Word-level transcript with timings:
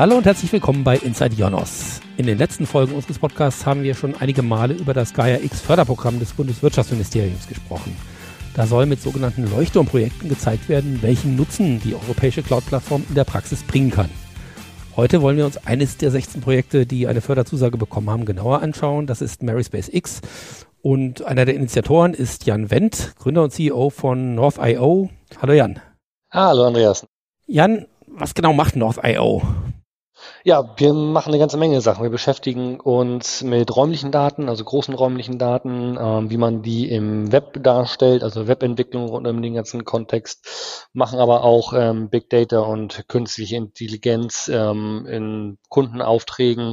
Hallo 0.00 0.16
und 0.16 0.24
herzlich 0.24 0.50
willkommen 0.50 0.82
bei 0.82 0.96
Inside 0.96 1.34
Jonos. 1.34 2.00
In 2.16 2.24
den 2.24 2.38
letzten 2.38 2.64
Folgen 2.64 2.94
unseres 2.94 3.18
Podcasts 3.18 3.66
haben 3.66 3.82
wir 3.82 3.94
schon 3.94 4.14
einige 4.18 4.40
Male 4.40 4.72
über 4.72 4.94
das 4.94 5.12
Gaia 5.12 5.36
X 5.42 5.60
Förderprogramm 5.60 6.18
des 6.18 6.32
Bundeswirtschaftsministeriums 6.32 7.46
gesprochen. 7.46 7.94
Da 8.54 8.66
soll 8.66 8.86
mit 8.86 9.02
sogenannten 9.02 9.50
Leuchtturmprojekten 9.50 10.30
gezeigt 10.30 10.70
werden, 10.70 11.02
welchen 11.02 11.36
Nutzen 11.36 11.82
die 11.82 11.94
europäische 11.94 12.42
Cloud-Plattform 12.42 13.04
in 13.10 13.14
der 13.14 13.24
Praxis 13.24 13.62
bringen 13.62 13.90
kann. 13.90 14.08
Heute 14.96 15.20
wollen 15.20 15.36
wir 15.36 15.44
uns 15.44 15.58
eines 15.66 15.98
der 15.98 16.10
16 16.10 16.40
Projekte, 16.40 16.86
die 16.86 17.06
eine 17.06 17.20
Förderzusage 17.20 17.76
bekommen 17.76 18.08
haben, 18.08 18.24
genauer 18.24 18.62
anschauen. 18.62 19.06
Das 19.06 19.20
ist 19.20 19.42
Maryspace 19.42 19.90
X. 19.92 20.22
Und 20.80 21.26
einer 21.26 21.44
der 21.44 21.56
Initiatoren 21.56 22.14
ist 22.14 22.46
Jan 22.46 22.70
Wendt, 22.70 23.16
Gründer 23.18 23.42
und 23.42 23.50
CEO 23.50 23.90
von 23.90 24.34
North.io. 24.34 25.10
Hallo 25.42 25.52
Jan. 25.52 25.78
Hallo 26.30 26.64
Andreas. 26.64 27.06
Jan, 27.46 27.84
was 28.06 28.32
genau 28.32 28.54
macht 28.54 28.76
North.io? 28.76 29.42
Ja, 30.42 30.74
wir 30.78 30.94
machen 30.94 31.30
eine 31.30 31.38
ganze 31.38 31.58
Menge 31.58 31.82
Sachen. 31.82 32.02
Wir 32.02 32.10
beschäftigen 32.10 32.80
uns 32.80 33.42
mit 33.42 33.76
räumlichen 33.76 34.10
Daten, 34.10 34.48
also 34.48 34.64
großen 34.64 34.94
räumlichen 34.94 35.38
Daten, 35.38 35.98
ähm, 36.00 36.30
wie 36.30 36.38
man 36.38 36.62
die 36.62 36.90
im 36.90 37.30
Web 37.30 37.62
darstellt, 37.62 38.22
also 38.22 38.48
Webentwicklung 38.48 39.06
rund 39.06 39.26
um 39.26 39.42
den 39.42 39.54
ganzen 39.54 39.84
Kontext, 39.84 40.88
machen 40.94 41.18
aber 41.18 41.44
auch 41.44 41.74
ähm, 41.74 42.08
Big 42.08 42.30
Data 42.30 42.60
und 42.60 43.04
künstliche 43.06 43.56
Intelligenz 43.56 44.50
ähm, 44.52 45.04
in 45.06 45.58
Kundenaufträgen, 45.68 46.72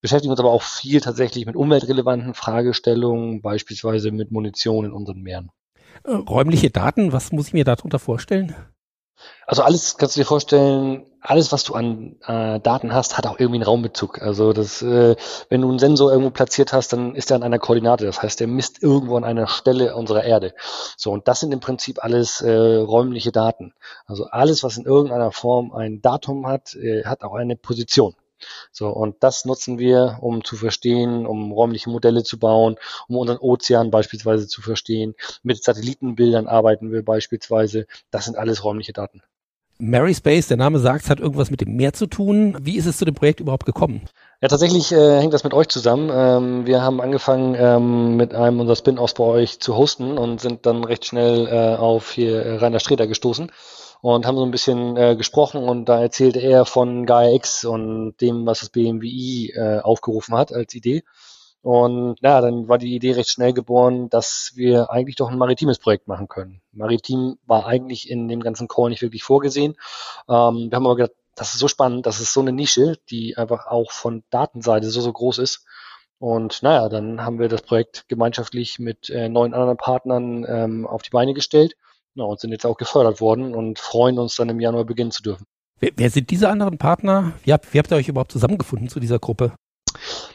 beschäftigen 0.00 0.30
uns 0.30 0.40
aber 0.40 0.52
auch 0.52 0.62
viel 0.62 1.00
tatsächlich 1.00 1.46
mit 1.46 1.56
umweltrelevanten 1.56 2.34
Fragestellungen, 2.34 3.42
beispielsweise 3.42 4.12
mit 4.12 4.30
Munition 4.30 4.84
in 4.84 4.92
unseren 4.92 5.22
Meeren. 5.22 5.50
Äh, 6.04 6.12
räumliche 6.12 6.70
Daten, 6.70 7.12
was 7.12 7.32
muss 7.32 7.48
ich 7.48 7.54
mir 7.54 7.64
darunter 7.64 7.98
vorstellen? 7.98 8.54
Also 9.46 9.62
alles 9.62 9.96
kannst 9.96 10.16
du 10.16 10.20
dir 10.20 10.26
vorstellen, 10.26 11.09
alles, 11.20 11.52
was 11.52 11.64
du 11.64 11.74
an 11.74 12.16
äh, 12.26 12.60
Daten 12.60 12.94
hast, 12.94 13.18
hat 13.18 13.26
auch 13.26 13.38
irgendwie 13.38 13.58
einen 13.58 13.64
Raumbezug. 13.64 14.22
Also 14.22 14.52
das, 14.52 14.82
äh, 14.82 15.16
wenn 15.48 15.60
du 15.60 15.68
einen 15.68 15.78
Sensor 15.78 16.10
irgendwo 16.10 16.30
platziert 16.30 16.72
hast, 16.72 16.92
dann 16.92 17.14
ist 17.14 17.30
er 17.30 17.36
an 17.36 17.42
einer 17.42 17.58
Koordinate. 17.58 18.06
Das 18.06 18.22
heißt, 18.22 18.40
der 18.40 18.46
misst 18.46 18.82
irgendwo 18.82 19.16
an 19.16 19.24
einer 19.24 19.46
Stelle 19.46 19.94
unserer 19.94 20.24
Erde. 20.24 20.54
So, 20.96 21.12
und 21.12 21.28
das 21.28 21.40
sind 21.40 21.52
im 21.52 21.60
Prinzip 21.60 22.02
alles 22.02 22.40
äh, 22.40 22.50
räumliche 22.50 23.32
Daten. 23.32 23.74
Also 24.06 24.24
alles, 24.26 24.62
was 24.62 24.76
in 24.76 24.84
irgendeiner 24.84 25.32
Form 25.32 25.72
ein 25.72 26.00
Datum 26.02 26.46
hat, 26.46 26.74
äh, 26.74 27.04
hat 27.04 27.22
auch 27.22 27.34
eine 27.34 27.56
Position. 27.56 28.14
So, 28.72 28.88
und 28.88 29.22
das 29.22 29.44
nutzen 29.44 29.78
wir, 29.78 30.18
um 30.22 30.44
zu 30.44 30.56
verstehen, 30.56 31.26
um 31.26 31.52
räumliche 31.52 31.90
Modelle 31.90 32.24
zu 32.24 32.38
bauen, 32.38 32.76
um 33.08 33.16
unseren 33.16 33.38
Ozean 33.38 33.90
beispielsweise 33.90 34.46
zu 34.48 34.62
verstehen. 34.62 35.14
Mit 35.42 35.62
Satellitenbildern 35.62 36.46
arbeiten 36.46 36.90
wir 36.92 37.04
beispielsweise. 37.04 37.86
Das 38.10 38.24
sind 38.24 38.38
alles 38.38 38.64
räumliche 38.64 38.94
Daten. 38.94 39.22
Mary 39.80 40.14
Space, 40.14 40.48
der 40.48 40.56
Name 40.56 40.78
sagt, 40.78 41.08
hat 41.08 41.20
irgendwas 41.20 41.50
mit 41.50 41.60
dem 41.60 41.74
Meer 41.74 41.92
zu 41.92 42.06
tun. 42.06 42.56
Wie 42.60 42.76
ist 42.76 42.86
es 42.86 42.98
zu 42.98 43.04
dem 43.04 43.14
Projekt 43.14 43.40
überhaupt 43.40 43.66
gekommen? 43.66 44.02
Ja, 44.42 44.48
tatsächlich 44.48 44.92
äh, 44.92 45.20
hängt 45.20 45.34
das 45.34 45.44
mit 45.44 45.54
euch 45.54 45.68
zusammen. 45.68 46.10
Ähm, 46.12 46.66
wir 46.66 46.82
haben 46.82 47.00
angefangen, 47.00 47.54
ähm, 47.58 48.16
mit 48.16 48.34
einem 48.34 48.60
unserer 48.60 48.76
Spin-offs 48.76 49.14
bei 49.14 49.24
euch 49.24 49.60
zu 49.60 49.76
hosten 49.76 50.18
und 50.18 50.40
sind 50.40 50.66
dann 50.66 50.84
recht 50.84 51.04
schnell 51.04 51.46
äh, 51.46 51.76
auf 51.76 52.12
hier 52.12 52.62
Rainer 52.62 52.80
Streder 52.80 53.06
gestoßen 53.06 53.50
und 54.02 54.26
haben 54.26 54.36
so 54.36 54.44
ein 54.44 54.50
bisschen 54.50 54.96
äh, 54.96 55.16
gesprochen 55.16 55.62
und 55.62 55.86
da 55.86 56.00
erzählte 56.00 56.40
er 56.40 56.64
von 56.64 57.06
Gaia 57.06 57.34
X 57.34 57.64
und 57.64 58.14
dem, 58.20 58.46
was 58.46 58.60
das 58.60 58.70
BMWI 58.70 59.52
äh, 59.54 59.80
aufgerufen 59.80 60.34
hat 60.36 60.52
als 60.52 60.74
Idee. 60.74 61.02
Und 61.62 62.16
ja, 62.22 62.40
dann 62.40 62.68
war 62.68 62.78
die 62.78 62.94
Idee 62.94 63.12
recht 63.12 63.30
schnell 63.30 63.52
geboren, 63.52 64.08
dass 64.08 64.52
wir 64.54 64.90
eigentlich 64.90 65.16
doch 65.16 65.30
ein 65.30 65.36
maritimes 65.36 65.78
Projekt 65.78 66.08
machen 66.08 66.28
können. 66.28 66.62
Maritim 66.72 67.38
war 67.46 67.66
eigentlich 67.66 68.10
in 68.10 68.28
dem 68.28 68.40
ganzen 68.40 68.66
Call 68.66 68.88
nicht 68.88 69.02
wirklich 69.02 69.22
vorgesehen. 69.22 69.72
Ähm, 70.28 70.70
wir 70.70 70.76
haben 70.76 70.86
aber 70.86 70.96
gedacht, 70.96 71.16
das 71.36 71.52
ist 71.52 71.60
so 71.60 71.68
spannend, 71.68 72.06
das 72.06 72.20
ist 72.20 72.32
so 72.32 72.40
eine 72.40 72.52
Nische, 72.52 72.96
die 73.10 73.36
einfach 73.36 73.66
auch 73.66 73.92
von 73.92 74.24
Datenseite 74.30 74.90
so, 74.90 75.00
so 75.00 75.12
groß 75.12 75.38
ist. 75.38 75.64
Und 76.18 76.62
naja, 76.62 76.88
dann 76.88 77.24
haben 77.24 77.38
wir 77.38 77.48
das 77.48 77.62
Projekt 77.62 78.06
gemeinschaftlich 78.08 78.78
mit 78.78 79.08
äh, 79.10 79.28
neun 79.28 79.54
anderen 79.54 79.76
Partnern 79.76 80.44
ähm, 80.48 80.86
auf 80.86 81.02
die 81.02 81.10
Beine 81.10 81.34
gestellt 81.34 81.76
ja, 82.14 82.24
und 82.24 82.40
sind 82.40 82.52
jetzt 82.52 82.66
auch 82.66 82.76
gefördert 82.76 83.20
worden 83.20 83.54
und 83.54 83.78
freuen 83.78 84.18
uns 84.18 84.34
dann 84.34 84.48
im 84.48 84.60
Januar 84.60 84.84
beginnen 84.84 85.10
zu 85.10 85.22
dürfen. 85.22 85.46
Wer, 85.78 85.92
wer 85.96 86.10
sind 86.10 86.30
diese 86.30 86.48
anderen 86.48 86.76
Partner? 86.76 87.32
Wie 87.44 87.52
habt, 87.52 87.72
wie 87.72 87.78
habt 87.78 87.90
ihr 87.90 87.96
euch 87.96 88.08
überhaupt 88.08 88.32
zusammengefunden 88.32 88.88
zu 88.88 89.00
dieser 89.00 89.18
Gruppe? 89.18 89.54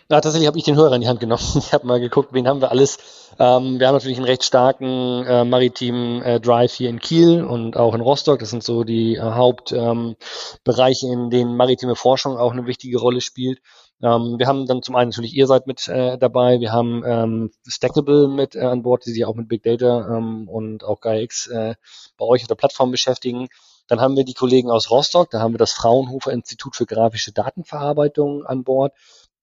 Na, 0.09 0.21
tatsächlich 0.21 0.47
habe 0.47 0.57
ich 0.57 0.63
den 0.63 0.75
Hörer 0.75 0.95
in 0.95 1.01
die 1.01 1.07
Hand 1.07 1.19
genommen. 1.19 1.43
Ich 1.55 1.73
habe 1.73 1.87
mal 1.87 1.99
geguckt, 1.99 2.29
wen 2.33 2.47
haben 2.47 2.61
wir 2.61 2.71
alles. 2.71 2.97
Ähm, 3.39 3.79
wir 3.79 3.87
haben 3.87 3.95
natürlich 3.95 4.17
einen 4.17 4.25
recht 4.25 4.43
starken 4.43 5.25
äh, 5.25 5.43
maritimen 5.43 6.21
äh, 6.21 6.39
Drive 6.39 6.73
hier 6.73 6.89
in 6.89 6.99
Kiel 6.99 7.43
und 7.43 7.75
auch 7.75 7.95
in 7.95 8.01
Rostock. 8.01 8.39
Das 8.39 8.49
sind 8.49 8.63
so 8.63 8.83
die 8.83 9.15
äh, 9.15 9.21
Hauptbereiche, 9.21 11.07
ähm, 11.07 11.11
in 11.11 11.29
denen 11.29 11.57
maritime 11.57 11.95
Forschung 11.95 12.37
auch 12.37 12.51
eine 12.51 12.65
wichtige 12.65 12.99
Rolle 12.99 13.21
spielt. 13.21 13.59
Ähm, 14.01 14.35
wir 14.37 14.47
haben 14.47 14.67
dann 14.67 14.83
zum 14.83 14.95
einen 14.95 15.09
natürlich, 15.09 15.33
ihr 15.33 15.47
seid 15.47 15.67
mit 15.67 15.87
äh, 15.87 16.17
dabei, 16.17 16.59
wir 16.59 16.71
haben 16.71 17.03
ähm, 17.05 17.51
Stackable 17.65 18.27
mit 18.27 18.55
äh, 18.55 18.59
an 18.61 18.83
Bord, 18.83 19.05
die 19.05 19.11
sich 19.11 19.25
auch 19.25 19.35
mit 19.35 19.47
Big 19.47 19.63
Data 19.63 20.17
ähm, 20.17 20.47
und 20.49 20.83
auch 20.83 20.99
GaiaX 21.01 21.47
äh, 21.47 21.75
bei 22.17 22.25
euch 22.25 22.43
auf 22.43 22.47
der 22.47 22.55
Plattform 22.55 22.91
beschäftigen. 22.91 23.47
Dann 23.87 24.01
haben 24.01 24.15
wir 24.15 24.25
die 24.25 24.33
Kollegen 24.33 24.69
aus 24.69 24.89
Rostock, 24.89 25.29
da 25.29 25.39
haben 25.39 25.53
wir 25.53 25.59
das 25.59 25.71
Fraunhofer 25.71 26.31
Institut 26.31 26.75
für 26.75 26.85
grafische 26.85 27.31
Datenverarbeitung 27.31 28.45
an 28.45 28.63
Bord. 28.63 28.93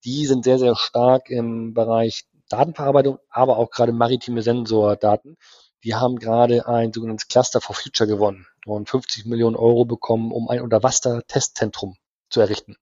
Die 0.05 0.27
sind 0.27 0.45
sehr, 0.45 0.59
sehr 0.59 0.77
stark 0.77 1.31
im 1.31 1.75
Bereich 1.75 2.25
Datenverarbeitung, 2.49 3.19
aber 3.31 3.57
auch 3.57 3.71
gerade 3.71 3.93
maritime 3.93 4.43
Sensordaten. 4.43 5.37
Die 5.85 5.95
haben 5.95 6.19
gerade 6.19 6.67
ein 6.69 6.93
sogenanntes 6.93 7.29
Cluster 7.29 7.61
for 7.61 7.75
Future 7.75 8.09
gewonnen 8.09 8.47
und 8.67 8.89
50 8.89 9.25
Millionen 9.27 9.57
Euro 9.57 9.85
bekommen, 9.85 10.33
um 10.33 10.49
ein 10.49 10.61
Unterwasser-Testzentrum 10.61 11.97
zu 12.31 12.41
errichten 12.41 12.77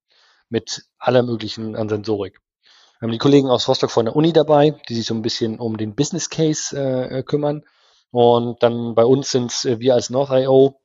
mit 0.49 0.85
aller 0.99 1.23
möglichen 1.23 1.77
an 1.77 1.89
Sensorik. 1.89 2.41
Wir 2.99 3.07
haben 3.07 3.13
die 3.13 3.19
Kollegen 3.19 3.49
aus 3.49 3.67
Rostock 3.67 3.91
von 3.91 4.05
der 4.05 4.17
Uni 4.17 4.33
dabei, 4.33 4.79
die 4.89 4.95
sich 4.95 5.07
so 5.07 5.15
ein 5.15 5.23
bisschen 5.23 5.59
um 5.59 5.79
den 5.79 5.95
Business 5.95 6.29
Case 6.29 6.77
äh, 6.77 7.23
kümmern. 7.23 7.63
Und 8.11 8.63
dann 8.63 8.95
bei 8.95 9.05
uns 9.05 9.31
sind 9.31 9.65
äh, 9.65 9.79
wir 9.79 9.95
als 9.95 10.11
North.io, 10.11 10.81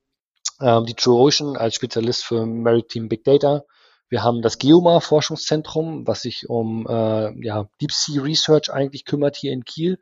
äh, 0.60 0.84
die 0.84 0.94
True 0.94 1.20
Ocean 1.20 1.58
als 1.58 1.76
Spezialist 1.76 2.24
für 2.24 2.46
Maritime 2.46 3.10
Big 3.10 3.26
Data. 3.26 3.66
Wir 4.10 4.24
haben 4.24 4.42
das 4.42 4.60
Geomar 4.60 5.02
Forschungszentrum, 5.02 6.06
was 6.06 6.22
sich 6.22 6.50
um 6.50 6.86
äh, 6.88 7.46
ja, 7.46 7.68
Deep 7.82 7.92
Sea 7.92 8.22
Research 8.22 8.72
eigentlich 8.72 9.06
kümmert 9.06 9.36
hier 9.36 9.52
in 9.52 9.66
Kiel, 9.66 10.00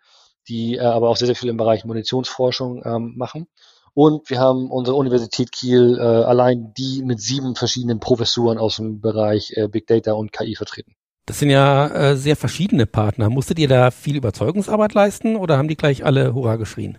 die 0.47 0.75
äh, 0.75 0.81
aber 0.81 1.09
auch 1.09 1.17
sehr, 1.17 1.27
sehr 1.27 1.35
viel 1.35 1.49
im 1.49 1.57
Bereich 1.57 1.85
Munitionsforschung 1.85 2.83
ähm, 2.85 3.13
machen. 3.15 3.47
Und 3.93 4.29
wir 4.29 4.39
haben 4.39 4.71
unsere 4.71 4.97
Universität 4.97 5.51
Kiel 5.51 5.97
äh, 5.99 6.01
allein 6.01 6.73
die 6.73 7.03
mit 7.03 7.21
sieben 7.21 7.55
verschiedenen 7.55 7.99
Professuren 7.99 8.57
aus 8.57 8.77
dem 8.77 9.01
Bereich 9.01 9.53
äh, 9.55 9.67
Big 9.67 9.87
Data 9.87 10.13
und 10.13 10.33
KI 10.33 10.55
vertreten. 10.55 10.95
Das 11.25 11.39
sind 11.39 11.51
ja 11.51 11.87
äh, 11.87 12.17
sehr 12.17 12.35
verschiedene 12.35 12.85
Partner. 12.85 13.29
Musstet 13.29 13.59
ihr 13.59 13.69
da 13.69 13.91
viel 13.91 14.17
Überzeugungsarbeit 14.17 14.93
leisten 14.93 15.37
oder 15.37 15.57
haben 15.57 15.69
die 15.69 15.77
gleich 15.77 16.03
alle 16.03 16.33
Hurra 16.33 16.57
geschrien? 16.57 16.97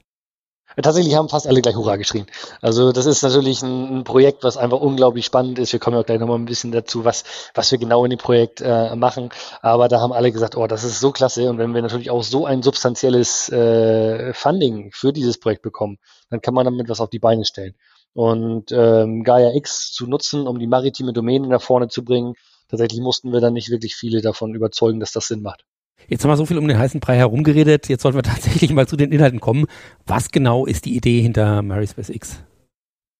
Tatsächlich 0.82 1.14
haben 1.14 1.28
fast 1.28 1.46
alle 1.46 1.62
gleich 1.62 1.76
Hurra 1.76 1.96
geschrien. 1.96 2.26
Also 2.60 2.90
das 2.90 3.06
ist 3.06 3.22
natürlich 3.22 3.62
ein, 3.62 3.98
ein, 3.98 4.04
Projekt, 4.04 4.42
was 4.42 4.56
einfach 4.56 4.80
unglaublich 4.80 5.24
spannend 5.24 5.58
ist. 5.58 5.72
Wir 5.72 5.78
kommen 5.78 5.94
ja 5.94 6.00
auch 6.00 6.06
gleich 6.06 6.18
nochmal 6.18 6.38
ein 6.38 6.46
bisschen 6.46 6.72
dazu, 6.72 7.04
was, 7.04 7.24
was 7.54 7.70
wir 7.70 7.78
genau 7.78 8.04
in 8.04 8.10
dem 8.10 8.18
Projekt 8.18 8.60
äh, 8.60 8.96
machen. 8.96 9.30
Aber 9.62 9.88
da 9.88 10.00
haben 10.00 10.12
alle 10.12 10.32
gesagt, 10.32 10.56
oh, 10.56 10.66
das 10.66 10.82
ist 10.82 10.98
so 10.98 11.12
klasse. 11.12 11.48
Und 11.48 11.58
wenn 11.58 11.74
wir 11.74 11.82
natürlich 11.82 12.10
auch 12.10 12.24
so 12.24 12.44
ein 12.44 12.62
substanzielles 12.62 13.48
äh, 13.50 14.32
Funding 14.34 14.90
für 14.92 15.12
dieses 15.12 15.38
Projekt 15.38 15.62
bekommen, 15.62 15.98
dann 16.30 16.40
kann 16.40 16.54
man 16.54 16.64
damit 16.64 16.88
was 16.88 17.00
auf 17.00 17.10
die 17.10 17.20
Beine 17.20 17.44
stellen. 17.44 17.74
Und 18.12 18.70
ähm, 18.72 19.24
Gaia 19.24 19.54
X 19.54 19.92
zu 19.92 20.06
nutzen, 20.06 20.46
um 20.46 20.58
die 20.58 20.66
maritime 20.66 21.12
Domäne 21.12 21.48
nach 21.48 21.62
vorne 21.62 21.88
zu 21.88 22.04
bringen, 22.04 22.34
tatsächlich 22.68 23.00
mussten 23.00 23.32
wir 23.32 23.40
dann 23.40 23.54
nicht 23.54 23.70
wirklich 23.70 23.96
viele 23.96 24.22
davon 24.22 24.54
überzeugen, 24.54 25.00
dass 25.00 25.12
das 25.12 25.26
Sinn 25.26 25.42
macht. 25.42 25.64
Jetzt 26.08 26.24
haben 26.24 26.30
wir 26.30 26.36
so 26.36 26.46
viel 26.46 26.58
um 26.58 26.68
den 26.68 26.78
heißen 26.78 27.00
Brei 27.00 27.16
herumgeredet. 27.16 27.88
Jetzt 27.88 28.02
sollten 28.02 28.18
wir 28.18 28.22
tatsächlich 28.24 28.72
mal 28.72 28.86
zu 28.86 28.96
den 28.96 29.12
Inhalten 29.12 29.40
kommen. 29.40 29.66
Was 30.06 30.30
genau 30.30 30.66
ist 30.66 30.84
die 30.84 30.96
Idee 30.96 31.20
hinter 31.20 31.62
Maryspace 31.62 32.10
X? 32.10 32.40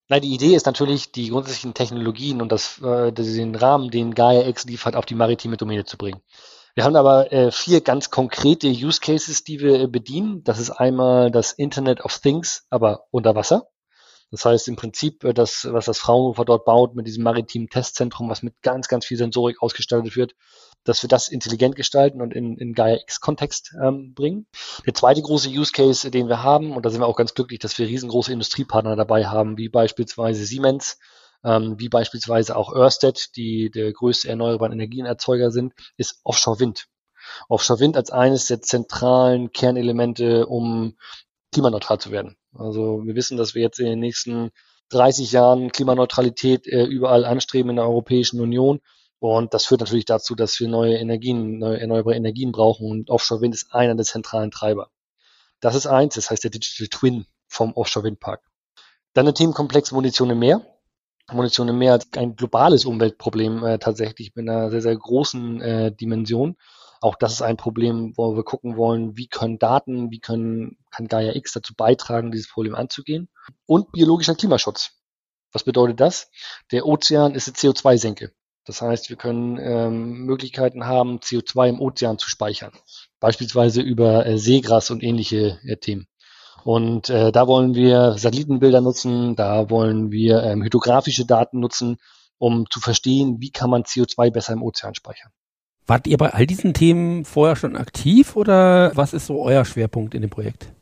Nein, 0.09 0.21
die 0.21 0.35
Idee 0.35 0.55
ist 0.55 0.67
natürlich, 0.67 1.13
die 1.13 1.31
grundsätzlichen 1.31 1.73
Technologien 1.73 2.43
und 2.43 2.53
das, 2.53 2.81
äh, 2.83 3.11
den 3.11 3.55
Rahmen, 3.55 3.91
den 3.91 4.15
Gaia 4.15 4.47
X 4.47 4.67
liefert, 4.67 4.97
auf 4.97 5.07
die 5.07 5.15
maritime 5.15 5.57
Domäne 5.57 5.85
zu 5.85 5.97
bringen. 5.97 6.21
Wir 6.75 6.85
haben 6.85 6.97
aber 6.97 7.33
äh, 7.33 7.53
vier 7.53 7.81
ganz 7.81 8.11
konkrete 8.11 8.69
Use 8.69 9.01
Cases, 9.01 9.45
die 9.45 9.61
wir 9.61 9.81
äh, 9.81 9.87
bedienen. 9.87 10.43
Das 10.45 10.59
ist 10.59 10.71
einmal 10.71 11.31
das 11.31 11.53
Internet 11.53 12.05
of 12.05 12.19
Things, 12.19 12.67
aber 12.69 13.07
unter 13.13 13.35
Wasser. 13.35 13.69
Das 14.31 14.45
heißt 14.45 14.69
im 14.69 14.77
Prinzip, 14.77 15.25
äh, 15.25 15.33
das, 15.33 15.67
was 15.71 15.87
das 15.87 15.99
Fraunhofer 15.99 16.45
dort 16.45 16.65
baut 16.65 16.95
mit 16.95 17.07
diesem 17.07 17.25
maritimen 17.25 17.69
Testzentrum, 17.69 18.29
was 18.29 18.43
mit 18.43 18.61
ganz, 18.63 18.89
ganz 18.89 19.07
viel 19.07 19.17
Sensorik 19.17 19.63
ausgestattet 19.63 20.17
wird, 20.17 20.35
dass 20.85 21.03
wir 21.03 21.09
das 21.09 21.29
intelligent 21.29 21.77
gestalten 21.77 22.21
und 22.21 22.35
in, 22.35 22.57
in 22.59 22.75
Gaia 22.75 22.97
X-Kontext 22.97 23.75
ähm, 23.83 24.15
bringen. 24.15 24.47
Der 24.87 24.95
zweite 24.95 25.23
große 25.23 25.49
Use 25.49 25.73
Case, 25.73 26.11
den 26.11 26.29
wir 26.29 26.43
haben, 26.43 26.77
und 26.77 26.85
da 26.85 26.91
sind 26.91 27.01
wir 27.01 27.07
auch 27.07 27.17
ganz 27.17 27.35
glücklich, 27.35 27.59
dass 27.59 27.79
wir 27.79 27.87
riesengroße 27.87 28.33
Industriepartner 28.33 28.97
dabei 28.97 29.27
haben, 29.27 29.57
wie 29.57 29.69
beispielsweise 29.69 30.45
Siemens, 30.45 30.99
ähm, 31.43 31.79
wie 31.79 31.89
beispielsweise 31.89 32.57
auch 32.57 32.75
Ørsted, 32.75 33.37
die 33.37 33.71
der 33.71 33.93
größte 33.93 34.29
erneuerbaren 34.29 34.73
Energienerzeuger 34.73 35.51
sind, 35.51 35.75
ist 35.97 36.21
Offshore 36.25 36.61
Wind. 36.61 36.87
Offshore 37.49 37.81
Wind 37.81 37.97
als 37.97 38.11
eines 38.11 38.47
der 38.47 38.61
zentralen 38.61 39.53
Kernelemente, 39.53 40.47
um 40.47 40.97
klimaneutral 41.55 41.99
zu 41.99 42.11
werden. 42.11 42.37
Also 42.55 43.03
wir 43.05 43.15
wissen, 43.15 43.37
dass 43.39 43.55
wir 43.55 43.63
jetzt 43.63 43.81
in 43.81 43.87
den 43.87 44.01
nächsten 44.01 44.51
30 44.91 45.33
Jahren 45.33 45.73
Klimaneutralität 45.73 46.67
äh, 46.67 46.85
überall 46.85 47.25
anstreben 47.25 47.71
in 47.71 47.77
der 47.77 47.87
Europäischen 47.87 48.41
Union. 48.41 48.81
Und 49.19 49.55
das 49.55 49.65
führt 49.65 49.81
natürlich 49.81 50.05
dazu, 50.05 50.35
dass 50.35 50.61
wir 50.61 50.69
neue 50.69 50.97
Energien, 50.97 51.59
neue 51.59 51.81
erneuerbare 51.81 52.17
Energien 52.17 52.53
brauchen 52.53 52.91
und 52.91 53.11
Offshore 53.11 53.41
Wind 53.41 53.55
ist 53.55 53.73
einer 53.73 53.95
der 53.95 54.05
zentralen 54.05 54.51
Treiber. 54.51 54.91
Das 55.61 55.75
ist 55.75 55.87
eins, 55.87 56.15
das 56.17 56.31
heißt 56.31 56.45
der 56.45 56.51
Digital 56.51 56.89
Twin 56.89 57.27
vom 57.49 57.73
Offshore 57.73 58.05
Windpark. 58.05 58.43
Dann 59.15 59.25
der 59.25 59.35
Themenkomplex 59.35 59.93
Munition 59.93 60.29
im 60.31 60.41
Meer. 60.41 60.61
Munition 61.33 61.69
im 61.69 61.79
Meer 61.79 61.97
ist 61.97 62.19
ein 62.19 62.37
globales 62.37 62.85
Umweltproblem 62.85 63.65
äh, 63.65 63.79
tatsächlich 63.79 64.35
mit 64.35 64.47
einer 64.47 64.71
sehr, 64.71 64.83
sehr 64.83 64.97
großen 64.97 65.61
äh, 65.63 65.93
Dimension. 65.93 66.57
Auch 67.05 67.17
das 67.17 67.35
ist 67.35 67.43
ein 67.43 67.59
Problem, 67.59 68.15
wo 68.17 68.35
wir 68.35 68.45
gucken 68.45 68.79
wollen, 68.79 69.19
wie 69.19 69.27
können 69.27 69.59
Daten, 69.59 70.11
wie 70.11 70.21
können, 70.21 70.79
kann 70.91 71.07
Gaia 71.07 71.37
X 71.37 71.53
dazu 71.53 71.75
beitragen, 71.75 72.31
dieses 72.31 72.49
Problem 72.49 72.75
anzugehen. 72.75 73.29
Und 73.67 73.93
biologischer 73.93 74.35
Klimaschutz. 74.35 74.93
Was 75.53 75.65
bedeutet 75.65 76.01
das? 76.01 76.31
Der 76.73 76.87
Ozean 76.87 77.35
ist 77.35 77.47
eine 77.47 77.57
CO2-Senke. 77.57 78.33
Das 78.65 78.81
heißt, 78.81 79.11
wir 79.11 79.17
können 79.17 79.59
ähm, 79.61 80.25
Möglichkeiten 80.25 80.87
haben, 80.87 81.19
CO2 81.19 81.69
im 81.69 81.81
Ozean 81.83 82.19
zu 82.19 82.31
speichern. 82.31 82.73
Beispielsweise 83.21 83.83
über 83.83 84.25
äh, 84.25 84.39
Seegras 84.39 84.91
und 84.91 85.03
ähnliche 85.03 85.61
äh, 85.67 85.77
Themen. 85.77 86.07
Und 86.65 87.11
äh, 87.11 87.33
da 87.33 87.47
wollen 87.47 87.75
wir 87.75 88.17
Satellitenbilder 88.17 88.81
nutzen, 88.81 89.37
da 89.37 89.69
wollen 89.69 90.11
wir 90.11 90.43
ähm, 90.43 90.63
hydrographische 90.63 91.27
Daten 91.27 91.61
nutzen, 91.61 91.99
um 92.39 92.65
zu 92.71 92.81
verstehen, 92.81 93.43
wie 93.43 93.51
kann 93.51 93.69
man 93.69 93.83
CO2 93.83 94.31
besser 94.31 94.55
im 94.55 94.63
Ozean 94.63 94.95
speichern. 94.95 95.33
Wart 95.87 96.07
ihr 96.07 96.17
bei 96.17 96.33
all 96.33 96.47
diesen 96.47 96.73
Themen 96.73 97.25
vorher 97.25 97.57
schon 97.57 97.77
aktiv 97.77 98.37
oder 98.37 98.93
was 98.95 99.13
ist 99.13 99.27
so 99.27 99.43
euer 99.43 99.65
Schwerpunkt 99.65 100.15
in 100.15 100.23
dem 100.23 100.31
Projekt? 100.31 100.73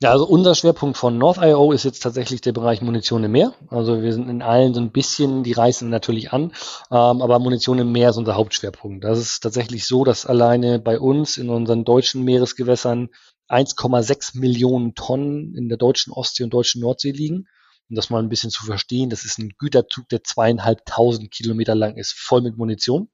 Ja, 0.00 0.10
also 0.12 0.26
unser 0.26 0.54
Schwerpunkt 0.54 0.96
von 0.96 1.18
North.io 1.18 1.72
ist 1.72 1.84
jetzt 1.84 2.04
tatsächlich 2.04 2.40
der 2.40 2.52
Bereich 2.52 2.82
Munition 2.82 3.24
im 3.24 3.32
Meer. 3.32 3.54
Also 3.68 4.00
wir 4.00 4.12
sind 4.12 4.28
in 4.28 4.42
allen 4.42 4.72
so 4.72 4.80
ein 4.80 4.92
bisschen, 4.92 5.42
die 5.42 5.52
reißen 5.52 5.88
natürlich 5.88 6.32
an, 6.32 6.52
ähm, 6.90 7.20
aber 7.20 7.40
Munition 7.40 7.80
im 7.80 7.90
Meer 7.90 8.10
ist 8.10 8.16
unser 8.16 8.36
Hauptschwerpunkt. 8.36 9.02
Das 9.02 9.18
ist 9.18 9.40
tatsächlich 9.40 9.86
so, 9.86 10.04
dass 10.04 10.24
alleine 10.24 10.78
bei 10.78 11.00
uns 11.00 11.36
in 11.36 11.50
unseren 11.50 11.84
deutschen 11.84 12.22
Meeresgewässern 12.22 13.08
1,6 13.48 14.38
Millionen 14.38 14.94
Tonnen 14.94 15.54
in 15.56 15.68
der 15.68 15.78
deutschen 15.78 16.12
Ostsee 16.12 16.44
und 16.44 16.54
deutschen 16.54 16.80
Nordsee 16.80 17.12
liegen. 17.12 17.46
Um 17.90 17.96
das 17.96 18.10
mal 18.10 18.22
ein 18.22 18.28
bisschen 18.28 18.50
zu 18.50 18.64
verstehen, 18.64 19.10
das 19.10 19.24
ist 19.24 19.38
ein 19.38 19.54
Güterzug, 19.58 20.08
der 20.10 20.22
zweieinhalbtausend 20.22 21.32
Kilometer 21.32 21.74
lang 21.74 21.96
ist, 21.96 22.12
voll 22.12 22.42
mit 22.42 22.56
Munition. 22.56 23.08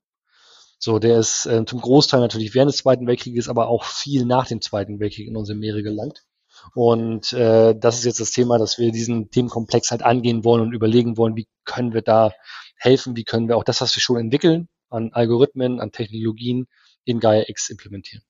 So, 0.84 0.98
der 0.98 1.18
ist 1.18 1.46
äh, 1.46 1.64
zum 1.64 1.80
Großteil 1.80 2.20
natürlich 2.20 2.54
während 2.54 2.70
des 2.70 2.76
Zweiten 2.76 3.06
Weltkrieges, 3.06 3.48
aber 3.48 3.68
auch 3.68 3.84
viel 3.84 4.26
nach 4.26 4.46
dem 4.46 4.60
Zweiten 4.60 5.00
Weltkrieg 5.00 5.26
in 5.26 5.34
unsere 5.34 5.56
Meere 5.56 5.82
gelangt. 5.82 6.26
Und 6.74 7.32
äh, 7.32 7.74
das 7.74 7.96
ist 7.96 8.04
jetzt 8.04 8.20
das 8.20 8.32
Thema, 8.32 8.58
dass 8.58 8.76
wir 8.76 8.92
diesen 8.92 9.30
Themenkomplex 9.30 9.90
halt 9.92 10.02
angehen 10.02 10.44
wollen 10.44 10.60
und 10.60 10.74
überlegen 10.74 11.16
wollen, 11.16 11.36
wie 11.36 11.48
können 11.64 11.94
wir 11.94 12.02
da 12.02 12.32
helfen, 12.76 13.16
wie 13.16 13.24
können 13.24 13.48
wir 13.48 13.56
auch 13.56 13.64
das, 13.64 13.80
was 13.80 13.96
wir 13.96 14.02
schon 14.02 14.18
entwickeln, 14.18 14.68
an 14.90 15.10
Algorithmen, 15.14 15.80
an 15.80 15.90
Technologien 15.90 16.66
in 17.06 17.18
Gaia 17.18 17.44
X 17.48 17.70
implementieren. 17.70 18.22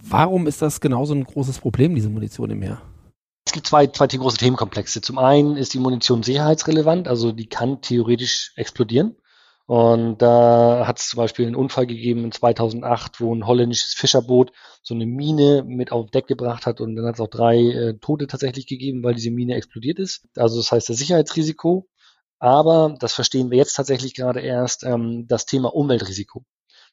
Warum 0.00 0.46
ist 0.46 0.62
das 0.62 0.80
genauso 0.80 1.14
ein 1.14 1.24
großes 1.24 1.58
Problem, 1.58 1.96
diese 1.96 2.10
Munition 2.10 2.50
im 2.50 2.60
Meer? 2.60 2.80
Es 3.44 3.52
gibt 3.52 3.66
zwei, 3.66 3.88
zwei 3.88 4.06
große 4.06 4.36
Themenkomplexe. 4.36 5.00
Zum 5.00 5.18
einen 5.18 5.56
ist 5.56 5.74
die 5.74 5.80
Munition 5.80 6.22
sicherheitsrelevant, 6.22 7.08
also 7.08 7.32
die 7.32 7.48
kann 7.48 7.80
theoretisch 7.80 8.52
explodieren. 8.54 9.16
Und 9.68 10.22
da 10.22 10.86
hat 10.86 10.98
es 10.98 11.10
zum 11.10 11.18
Beispiel 11.18 11.44
einen 11.44 11.54
Unfall 11.54 11.86
gegeben 11.86 12.24
in 12.24 12.32
2008, 12.32 13.20
wo 13.20 13.34
ein 13.34 13.46
holländisches 13.46 13.92
Fischerboot 13.92 14.50
so 14.82 14.94
eine 14.94 15.04
Mine 15.04 15.62
mit 15.62 15.92
auf 15.92 16.10
Deck 16.10 16.26
gebracht 16.26 16.64
hat 16.64 16.80
und 16.80 16.96
dann 16.96 17.04
hat 17.04 17.16
es 17.16 17.20
auch 17.20 17.28
drei 17.28 17.58
äh, 17.58 17.98
Tote 17.98 18.26
tatsächlich 18.28 18.66
gegeben, 18.66 19.04
weil 19.04 19.12
diese 19.12 19.30
Mine 19.30 19.56
explodiert 19.56 19.98
ist. 19.98 20.26
Also 20.36 20.56
das 20.56 20.72
heißt 20.72 20.88
das 20.88 20.96
Sicherheitsrisiko. 20.96 21.86
Aber, 22.38 22.96
das 22.98 23.12
verstehen 23.12 23.50
wir 23.50 23.58
jetzt 23.58 23.74
tatsächlich 23.74 24.14
gerade 24.14 24.40
erst, 24.40 24.84
ähm, 24.84 25.26
das 25.28 25.44
Thema 25.44 25.74
Umweltrisiko. 25.74 26.46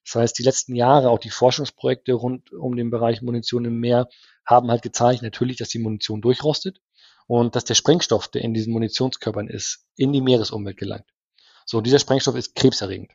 Das 0.04 0.16
heißt, 0.16 0.38
die 0.38 0.44
letzten 0.44 0.76
Jahre, 0.76 1.12
auch 1.12 1.20
die 1.20 1.30
Forschungsprojekte 1.30 2.12
rund 2.12 2.52
um 2.52 2.76
den 2.76 2.92
Bereich 2.92 3.22
Munition 3.22 3.64
im 3.64 3.80
Meer, 3.80 4.10
haben 4.46 4.70
halt 4.70 4.82
gezeigt, 4.82 5.22
natürlich, 5.22 5.56
dass 5.56 5.70
die 5.70 5.80
Munition 5.80 6.20
durchrostet 6.20 6.82
und 7.28 7.56
dass 7.56 7.64
der 7.64 7.76
Sprengstoff, 7.76 8.28
der 8.28 8.42
in 8.42 8.54
diesen 8.54 8.74
Munitionskörpern 8.74 9.48
ist, 9.48 9.86
in 9.96 10.12
die 10.12 10.22
Meeresumwelt 10.22 10.76
gelangt. 10.76 11.15
So, 11.66 11.82
dieser 11.82 12.00
Sprengstoff 12.00 12.36
ist 12.36 12.56
krebserregend. 12.56 13.12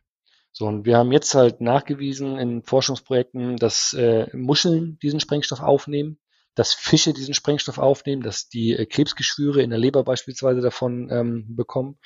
So, 0.53 0.67
und 0.67 0.85
wir 0.85 0.99
haben 0.99 1.13
jetzt 1.13 1.35
halt 1.35 1.61
nachgewiesen 1.61 2.37
in 2.37 2.63
Forschungsprojekten, 2.63 3.57
dass 3.57 3.93
äh, 3.93 4.27
Muscheln 4.37 4.99
diesen 5.01 5.21
Sprengstoff 5.21 5.61
aufnehmen, 5.61 6.19
dass 6.57 6.75
Fische 6.75 7.13
diesen 7.13 7.35
Sprengstoff 7.35 7.79
aufnehmen, 7.79 8.23
dass 8.23 8.49
die 8.49 8.73
äh, 8.73 8.87
Krebsgeschwüre 8.87 9.63
in 9.63 9.71
der 9.71 9.79
Leber 9.79 10.03
beispielsweise 10.03 10.61
davon 10.61 11.09
ähm, 11.11 11.55
bekommen 11.55 11.99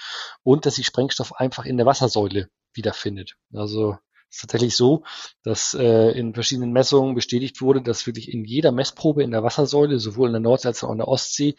und 0.42 0.66
dass 0.66 0.74
sich 0.74 0.86
Sprengstoff 0.86 1.34
einfach 1.34 1.64
in 1.64 1.78
der 1.78 1.86
Wassersäule 1.86 2.50
wiederfindet. 2.74 3.36
Also 3.52 3.96
ist 4.34 4.40
tatsächlich 4.40 4.76
so, 4.76 5.04
dass 5.42 5.74
äh, 5.74 6.10
in 6.10 6.34
verschiedenen 6.34 6.72
Messungen 6.72 7.14
bestätigt 7.14 7.62
wurde, 7.62 7.82
dass 7.82 8.06
wirklich 8.06 8.32
in 8.32 8.44
jeder 8.44 8.72
Messprobe 8.72 9.22
in 9.22 9.30
der 9.30 9.42
Wassersäule, 9.42 9.98
sowohl 9.98 10.28
in 10.28 10.34
der 10.34 10.40
Nordsee 10.40 10.68
als 10.68 10.84
auch 10.84 10.90
in 10.90 10.98
der 10.98 11.08
Ostsee, 11.08 11.54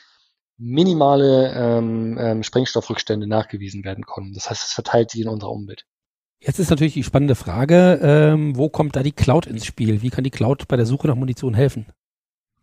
minimale 0.57 1.53
ähm, 1.53 2.17
ähm, 2.19 2.43
Sprengstoffrückstände 2.43 3.27
nachgewiesen 3.27 3.83
werden 3.83 4.05
konnten. 4.05 4.33
Das 4.33 4.49
heißt, 4.49 4.63
es 4.63 4.73
verteilt 4.73 5.11
sich 5.11 5.21
in 5.21 5.27
unserer 5.27 5.51
Umwelt. 5.51 5.85
Jetzt 6.39 6.59
ist 6.59 6.69
natürlich 6.69 6.93
die 6.93 7.03
spannende 7.03 7.35
Frage, 7.35 7.99
ähm, 8.01 8.55
wo 8.55 8.69
kommt 8.69 8.95
da 8.95 9.03
die 9.03 9.11
Cloud 9.11 9.47
ins 9.47 9.65
Spiel? 9.65 10.01
Wie 10.01 10.09
kann 10.09 10.23
die 10.23 10.31
Cloud 10.31 10.67
bei 10.67 10.75
der 10.75 10.85
Suche 10.85 11.07
nach 11.07 11.15
Munition 11.15 11.53
helfen? 11.53 11.87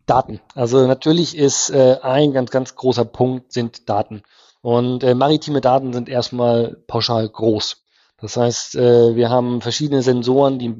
Daten. 0.05 0.39
Also 0.53 0.85
natürlich 0.87 1.37
ist 1.37 1.69
äh, 1.69 1.97
ein 2.01 2.33
ganz, 2.33 2.51
ganz 2.51 2.75
großer 2.75 3.05
Punkt 3.05 3.51
sind 3.51 3.89
Daten. 3.89 4.23
Und 4.61 5.03
äh, 5.03 5.15
maritime 5.15 5.61
Daten 5.61 5.93
sind 5.93 6.09
erstmal 6.09 6.77
pauschal 6.87 7.27
groß. 7.27 7.83
Das 8.17 8.37
heißt, 8.37 8.75
äh, 8.75 9.15
wir 9.15 9.29
haben 9.29 9.59
verschiedene 9.59 10.01
Sensoren, 10.01 10.59
die, 10.59 10.73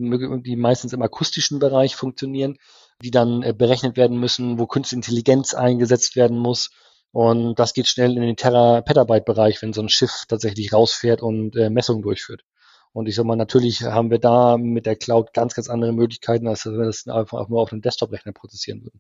die 0.43 0.55
meistens 0.55 0.93
im 0.93 1.01
akustischen 1.01 1.59
Bereich 1.59 1.95
funktionieren, 1.95 2.57
die 3.01 3.11
dann 3.11 3.43
äh, 3.43 3.53
berechnet 3.53 3.97
werden 3.97 4.17
müssen, 4.17 4.59
wo 4.59 4.67
künstliche 4.67 4.99
Intelligenz 4.99 5.53
eingesetzt 5.53 6.15
werden 6.15 6.37
muss, 6.37 6.69
und 7.13 7.59
das 7.59 7.73
geht 7.73 7.87
schnell 7.87 8.17
in 8.17 8.23
den 8.23 8.35
Terra-Petabyte-Bereich, 8.35 9.61
wenn 9.61 9.71
so 9.71 9.81
ein 9.81 9.89
Schiff 9.89 10.25
tatsächlich 10.27 10.73
rausfährt 10.73 11.21
und 11.21 11.55
äh, 11.55 11.69
Messungen 11.69 12.01
durchführt. 12.01 12.43
Und 12.91 13.07
ich 13.07 13.13
sag 13.13 13.25
mal, 13.25 13.35
natürlich 13.35 13.83
haben 13.83 14.09
wir 14.09 14.17
da 14.17 14.57
mit 14.57 14.87
der 14.87 14.95
Cloud 14.95 15.31
ganz, 15.31 15.53
ganz 15.53 15.69
andere 15.69 15.93
Möglichkeiten, 15.93 16.47
als 16.47 16.65
wenn 16.65 16.77
wir 16.77 16.85
das 16.85 17.07
einfach 17.07 17.49
nur 17.49 17.61
auf 17.61 17.71
einem 17.71 17.83
Desktop-Rechner 17.83 18.31
prozessieren 18.31 18.83
würden. 18.83 18.99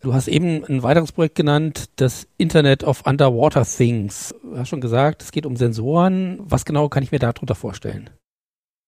Du 0.00 0.12
hast 0.12 0.28
eben 0.28 0.64
ein 0.66 0.82
weiteres 0.82 1.12
Projekt 1.12 1.34
genannt, 1.34 1.86
das 1.96 2.28
Internet 2.36 2.84
of 2.84 3.06
Underwater 3.06 3.64
Things. 3.64 4.34
Du 4.42 4.58
hast 4.58 4.68
schon 4.68 4.82
gesagt, 4.82 5.22
es 5.22 5.32
geht 5.32 5.46
um 5.46 5.56
Sensoren. 5.56 6.38
Was 6.42 6.66
genau 6.66 6.90
kann 6.90 7.02
ich 7.02 7.10
mir 7.10 7.18
darunter 7.18 7.54
vorstellen? 7.54 8.10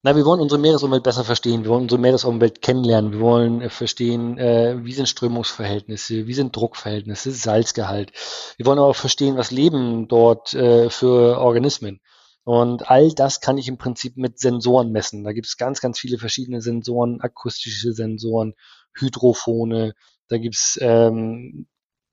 Na, 0.09 0.17
wir 0.17 0.25
wollen 0.25 0.41
unsere 0.41 0.59
Meeresumwelt 0.59 1.03
besser 1.03 1.23
verstehen. 1.23 1.65
Wir 1.65 1.71
wollen 1.71 1.83
unsere 1.83 2.01
Meeresumwelt 2.01 2.63
kennenlernen. 2.63 3.13
Wir 3.13 3.21
wollen 3.21 3.61
äh, 3.61 3.69
verstehen, 3.69 4.39
äh, 4.39 4.83
wie 4.83 4.95
sind 4.95 5.07
Strömungsverhältnisse, 5.07 6.27
wie 6.27 6.33
sind 6.33 6.57
Druckverhältnisse, 6.57 7.31
Salzgehalt. 7.31 8.13
Wir 8.57 8.65
wollen 8.65 8.79
aber 8.79 8.89
auch 8.89 8.97
verstehen, 8.97 9.37
was 9.37 9.51
leben 9.51 10.09
dort 10.09 10.55
äh, 10.55 10.89
für 10.89 11.39
Organismen. 11.39 12.01
Und 12.45 12.91
all 12.91 13.13
das 13.13 13.43
kann 13.43 13.59
ich 13.59 13.69
im 13.69 13.77
Prinzip 13.77 14.17
mit 14.17 14.39
Sensoren 14.39 14.93
messen. 14.93 15.25
Da 15.25 15.33
gibt 15.33 15.47
es 15.47 15.59
ganz, 15.59 15.83
ganz 15.83 15.99
viele 15.99 16.17
verschiedene 16.17 16.63
Sensoren, 16.63 17.21
akustische 17.21 17.93
Sensoren, 17.93 18.55
Hydrophone, 18.95 19.93
da 20.29 20.39
gibt 20.39 20.55
es 20.55 20.79
ähm, 20.81 21.67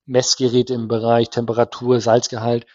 Messgeräte 0.04 0.74
im 0.74 0.88
Bereich 0.88 1.30
Temperatur, 1.30 2.02
Salzgehalt. 2.02 2.66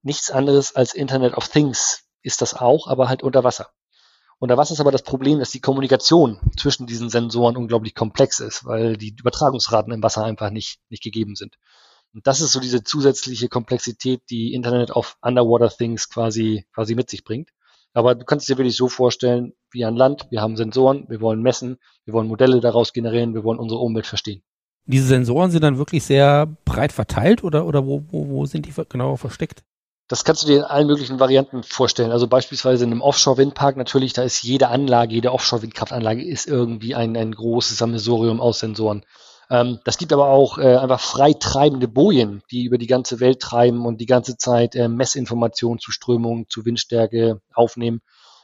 Nichts 0.00 0.30
anderes 0.30 0.74
als 0.74 0.94
Internet 0.94 1.34
of 1.34 1.48
Things 1.48 2.04
ist 2.22 2.40
das 2.40 2.54
auch, 2.54 2.86
aber 2.86 3.10
halt 3.10 3.22
unter 3.22 3.44
Wasser. 3.44 3.68
Unter 4.42 4.56
Wasser 4.56 4.74
ist 4.74 4.80
aber 4.80 4.90
das 4.90 5.04
Problem, 5.04 5.38
dass 5.38 5.52
die 5.52 5.60
Kommunikation 5.60 6.40
zwischen 6.56 6.88
diesen 6.88 7.08
Sensoren 7.10 7.56
unglaublich 7.56 7.94
komplex 7.94 8.40
ist, 8.40 8.64
weil 8.64 8.96
die 8.96 9.14
Übertragungsraten 9.16 9.92
im 9.92 10.02
Wasser 10.02 10.24
einfach 10.24 10.50
nicht, 10.50 10.80
nicht 10.90 11.04
gegeben 11.04 11.36
sind. 11.36 11.58
Und 12.12 12.26
das 12.26 12.40
ist 12.40 12.50
so 12.50 12.58
diese 12.58 12.82
zusätzliche 12.82 13.48
Komplexität, 13.48 14.20
die 14.30 14.52
Internet 14.52 14.90
of 14.90 15.16
Underwater 15.22 15.70
Things 15.70 16.10
quasi, 16.10 16.66
quasi 16.74 16.96
mit 16.96 17.08
sich 17.08 17.22
bringt. 17.22 17.50
Aber 17.92 18.16
du 18.16 18.24
kannst 18.24 18.48
dir 18.48 18.58
wirklich 18.58 18.74
so 18.74 18.88
vorstellen, 18.88 19.52
wie 19.70 19.84
an 19.84 19.94
Land, 19.94 20.26
wir 20.30 20.40
haben 20.40 20.56
Sensoren, 20.56 21.04
wir 21.08 21.20
wollen 21.20 21.40
messen, 21.40 21.78
wir 22.04 22.12
wollen 22.12 22.26
Modelle 22.26 22.58
daraus 22.58 22.92
generieren, 22.92 23.34
wir 23.34 23.44
wollen 23.44 23.60
unsere 23.60 23.78
Umwelt 23.80 24.08
verstehen. 24.08 24.42
Diese 24.86 25.06
Sensoren 25.06 25.52
sind 25.52 25.62
dann 25.62 25.78
wirklich 25.78 26.02
sehr 26.02 26.48
breit 26.64 26.90
verteilt 26.90 27.44
oder, 27.44 27.64
oder 27.64 27.86
wo, 27.86 28.02
wo, 28.08 28.26
wo 28.26 28.46
sind 28.46 28.66
die 28.66 28.72
genau 28.88 29.14
versteckt? 29.14 29.62
Das 30.08 30.24
kannst 30.24 30.42
du 30.42 30.46
dir 30.46 30.58
in 30.58 30.64
allen 30.64 30.86
möglichen 30.86 31.20
Varianten 31.20 31.62
vorstellen. 31.62 32.12
Also 32.12 32.26
beispielsweise 32.26 32.84
in 32.84 32.90
einem 32.90 33.00
Offshore-Windpark 33.00 33.76
natürlich, 33.76 34.12
da 34.12 34.22
ist 34.22 34.42
jede 34.42 34.68
Anlage, 34.68 35.14
jede 35.14 35.32
Offshore-Windkraftanlage 35.32 36.24
ist 36.24 36.46
irgendwie 36.46 36.94
ein, 36.94 37.16
ein 37.16 37.32
großes 37.32 37.78
Sammelsurium 37.78 38.40
aus 38.40 38.58
Sensoren. 38.58 39.04
Ähm, 39.48 39.78
das 39.84 39.98
gibt 39.98 40.12
aber 40.12 40.28
auch 40.28 40.58
äh, 40.58 40.76
einfach 40.76 41.00
frei 41.00 41.34
treibende 41.34 41.88
Bojen, 41.88 42.42
die 42.50 42.64
über 42.64 42.78
die 42.78 42.86
ganze 42.86 43.20
Welt 43.20 43.40
treiben 43.40 43.86
und 43.86 44.00
die 44.00 44.06
ganze 44.06 44.36
Zeit 44.36 44.74
äh, 44.74 44.88
Messinformationen 44.88 45.78
zu 45.78 45.92
Strömung, 45.92 46.46
zu 46.48 46.64
Windstärke 46.64 47.40
aufnehmen. 47.54 48.00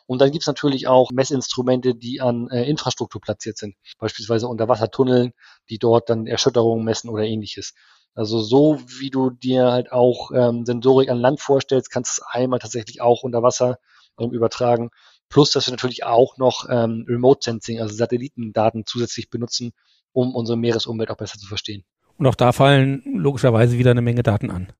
Und 0.06 0.20
dann 0.20 0.30
gibt 0.30 0.42
es 0.44 0.46
natürlich 0.46 0.86
auch 0.86 1.10
Messinstrumente, 1.10 1.94
die 1.94 2.20
an 2.22 2.48
äh, 2.50 2.64
Infrastruktur 2.64 3.20
platziert 3.20 3.58
sind, 3.58 3.74
beispielsweise 3.98 4.48
Unterwassertunneln, 4.48 5.32
die 5.68 5.78
dort 5.78 6.08
dann 6.08 6.26
Erschütterungen 6.26 6.84
messen 6.84 7.10
oder 7.10 7.24
ähnliches. 7.24 7.74
Also 8.14 8.40
so 8.40 8.80
wie 8.98 9.10
du 9.10 9.30
dir 9.30 9.70
halt 9.70 9.92
auch 9.92 10.30
ähm, 10.32 10.66
Sensorik 10.66 11.08
an 11.08 11.18
Land 11.18 11.40
vorstellst, 11.40 11.90
kannst 11.90 12.18
du 12.18 12.22
es 12.22 12.26
einmal 12.30 12.58
tatsächlich 12.58 13.00
auch 13.00 13.22
unter 13.22 13.42
Wasser 13.42 13.78
ähm, 14.18 14.32
übertragen. 14.32 14.90
Plus, 15.28 15.50
dass 15.50 15.66
wir 15.66 15.72
natürlich 15.72 16.04
auch 16.04 16.36
noch 16.38 16.66
ähm, 16.68 17.04
Remote 17.08 17.40
Sensing, 17.42 17.80
also 17.80 17.94
Satellitendaten 17.94 18.86
zusätzlich 18.86 19.30
benutzen, 19.30 19.72
um 20.12 20.34
unsere 20.34 20.56
Meeresumwelt 20.56 21.10
auch 21.10 21.16
besser 21.16 21.38
zu 21.38 21.46
verstehen. 21.46 21.84
Und 22.16 22.26
auch 22.26 22.34
da 22.34 22.52
fallen 22.52 23.02
logischerweise 23.04 23.78
wieder 23.78 23.92
eine 23.92 24.02
Menge 24.02 24.22
Daten 24.22 24.50
an. 24.50 24.72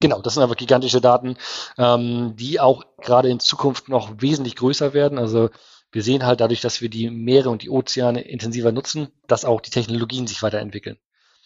Genau, 0.00 0.22
das 0.22 0.34
sind 0.34 0.44
einfach 0.44 0.56
gigantische 0.56 1.00
Daten, 1.00 1.36
ähm, 1.76 2.34
die 2.36 2.60
auch 2.60 2.84
gerade 2.98 3.28
in 3.28 3.40
Zukunft 3.40 3.88
noch 3.88 4.22
wesentlich 4.22 4.54
größer 4.54 4.94
werden. 4.94 5.18
Also 5.18 5.50
wir 5.90 6.02
sehen 6.02 6.24
halt 6.24 6.40
dadurch, 6.40 6.60
dass 6.60 6.80
wir 6.80 6.88
die 6.88 7.10
Meere 7.10 7.50
und 7.50 7.62
die 7.62 7.70
Ozeane 7.70 8.20
intensiver 8.20 8.70
nutzen, 8.70 9.08
dass 9.26 9.44
auch 9.44 9.60
die 9.60 9.70
Technologien 9.70 10.26
sich 10.26 10.42
weiterentwickeln. 10.42 10.98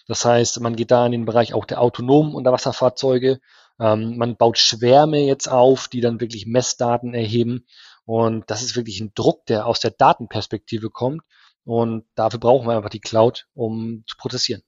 Das 0.08 0.24
heißt, 0.24 0.60
man 0.60 0.76
geht 0.76 0.90
da 0.90 1.06
in 1.06 1.12
den 1.12 1.24
Bereich 1.24 1.54
auch 1.54 1.64
der 1.64 1.80
autonomen 1.80 2.34
Unterwasserfahrzeuge. 2.34 3.40
Ähm, 3.78 4.16
man 4.16 4.36
baut 4.36 4.58
Schwärme 4.58 5.20
jetzt 5.20 5.48
auf, 5.48 5.88
die 5.88 6.00
dann 6.00 6.20
wirklich 6.20 6.46
Messdaten 6.46 7.14
erheben. 7.14 7.66
Und 8.04 8.50
das 8.50 8.62
ist 8.62 8.76
wirklich 8.76 9.00
ein 9.00 9.12
Druck, 9.14 9.46
der 9.46 9.66
aus 9.66 9.80
der 9.80 9.92
Datenperspektive 9.92 10.90
kommt. 10.90 11.22
Und 11.64 12.04
dafür 12.14 12.40
brauchen 12.40 12.66
wir 12.66 12.76
einfach 12.76 12.90
die 12.90 13.00
Cloud, 13.00 13.46
um 13.54 14.04
zu 14.06 14.16
prozessieren. 14.16 14.62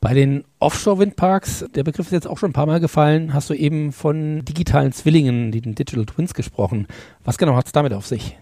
Bei 0.00 0.12
den 0.12 0.44
Offshore-Windparks, 0.58 1.66
der 1.74 1.82
Begriff 1.82 2.06
ist 2.06 2.12
jetzt 2.12 2.26
auch 2.26 2.36
schon 2.36 2.50
ein 2.50 2.54
paar 2.54 2.66
Mal 2.66 2.80
gefallen, 2.80 3.32
hast 3.32 3.48
du 3.48 3.54
eben 3.54 3.92
von 3.92 4.44
digitalen 4.44 4.92
Zwillingen, 4.92 5.52
den 5.52 5.74
Digital 5.74 6.04
Twins, 6.04 6.34
gesprochen. 6.34 6.86
Was 7.24 7.38
genau 7.38 7.56
hat 7.56 7.66
es 7.66 7.72
damit 7.72 7.94
auf 7.94 8.06
sich? 8.06 8.38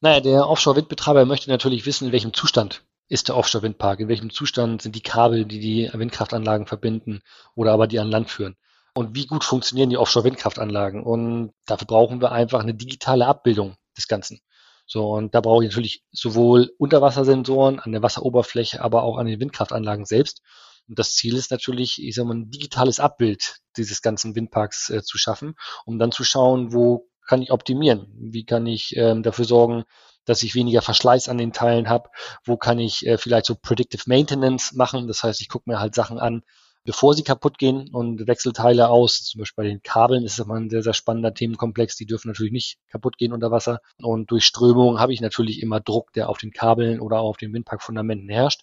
Naja, 0.00 0.20
der 0.20 0.48
Offshore-Windbetreiber 0.48 1.24
möchte 1.24 1.50
natürlich 1.50 1.86
wissen, 1.86 2.06
in 2.06 2.12
welchem 2.12 2.34
Zustand 2.34 2.84
ist 3.08 3.28
der 3.28 3.36
Offshore-Windpark, 3.36 4.00
in 4.00 4.08
welchem 4.08 4.30
Zustand 4.30 4.82
sind 4.82 4.94
die 4.94 5.02
Kabel, 5.02 5.44
die 5.44 5.60
die 5.60 5.90
Windkraftanlagen 5.92 6.66
verbinden 6.66 7.20
oder 7.54 7.72
aber 7.72 7.86
die 7.86 7.98
an 7.98 8.10
Land 8.10 8.30
führen. 8.30 8.56
Und 8.94 9.14
wie 9.14 9.26
gut 9.26 9.44
funktionieren 9.44 9.90
die 9.90 9.96
Offshore-Windkraftanlagen? 9.96 11.02
Und 11.02 11.52
dafür 11.66 11.86
brauchen 11.86 12.20
wir 12.20 12.32
einfach 12.32 12.60
eine 12.60 12.74
digitale 12.74 13.26
Abbildung 13.26 13.76
des 13.96 14.08
Ganzen. 14.08 14.40
So, 14.86 15.10
und 15.10 15.34
da 15.34 15.40
brauche 15.40 15.64
ich 15.64 15.70
natürlich 15.70 16.02
sowohl 16.12 16.72
Unterwassersensoren 16.78 17.78
an 17.78 17.92
der 17.92 18.02
Wasseroberfläche, 18.02 18.80
aber 18.82 19.02
auch 19.02 19.18
an 19.18 19.26
den 19.26 19.38
Windkraftanlagen 19.38 20.06
selbst. 20.06 20.42
Und 20.88 20.98
das 20.98 21.14
Ziel 21.14 21.36
ist 21.36 21.50
natürlich, 21.50 22.02
ich 22.02 22.14
sag 22.14 22.24
mal, 22.24 22.34
ein 22.34 22.50
digitales 22.50 22.98
Abbild 22.98 23.58
dieses 23.76 24.00
ganzen 24.00 24.34
Windparks 24.34 24.88
äh, 24.88 25.02
zu 25.02 25.18
schaffen, 25.18 25.54
um 25.84 25.98
dann 25.98 26.10
zu 26.10 26.24
schauen, 26.24 26.72
wo 26.72 27.06
kann 27.26 27.42
ich 27.42 27.52
optimieren? 27.52 28.10
Wie 28.18 28.46
kann 28.46 28.66
ich 28.66 28.96
ähm, 28.96 29.22
dafür 29.22 29.44
sorgen, 29.44 29.84
dass 30.28 30.42
ich 30.42 30.54
weniger 30.54 30.82
Verschleiß 30.82 31.28
an 31.28 31.38
den 31.38 31.52
Teilen 31.52 31.88
habe? 31.88 32.10
Wo 32.44 32.56
kann 32.56 32.78
ich 32.78 33.06
äh, 33.06 33.18
vielleicht 33.18 33.46
so 33.46 33.54
Predictive 33.54 34.02
Maintenance 34.06 34.74
machen? 34.74 35.08
Das 35.08 35.22
heißt, 35.22 35.40
ich 35.40 35.48
gucke 35.48 35.70
mir 35.70 35.80
halt 35.80 35.94
Sachen 35.94 36.18
an, 36.18 36.42
bevor 36.84 37.14
sie 37.14 37.22
kaputt 37.22 37.58
gehen 37.58 37.88
und 37.92 38.26
wechsle 38.26 38.52
Teile 38.52 38.88
aus. 38.88 39.22
Zum 39.24 39.40
Beispiel 39.40 39.64
bei 39.64 39.68
den 39.68 39.82
Kabeln 39.82 40.24
ist 40.24 40.38
das 40.38 40.46
mal 40.46 40.60
ein 40.60 40.70
sehr, 40.70 40.82
sehr 40.82 40.94
spannender 40.94 41.34
Themenkomplex. 41.34 41.96
Die 41.96 42.06
dürfen 42.06 42.28
natürlich 42.28 42.52
nicht 42.52 42.78
kaputt 42.90 43.16
gehen 43.18 43.32
unter 43.32 43.50
Wasser. 43.50 43.80
Und 44.02 44.30
durch 44.30 44.44
Strömung 44.44 44.98
habe 44.98 45.12
ich 45.12 45.20
natürlich 45.20 45.62
immer 45.62 45.80
Druck, 45.80 46.12
der 46.12 46.28
auf 46.28 46.38
den 46.38 46.52
Kabeln 46.52 47.00
oder 47.00 47.20
auf 47.20 47.36
den 47.36 47.52
Windparkfundamenten 47.52 48.28
herrscht. 48.28 48.62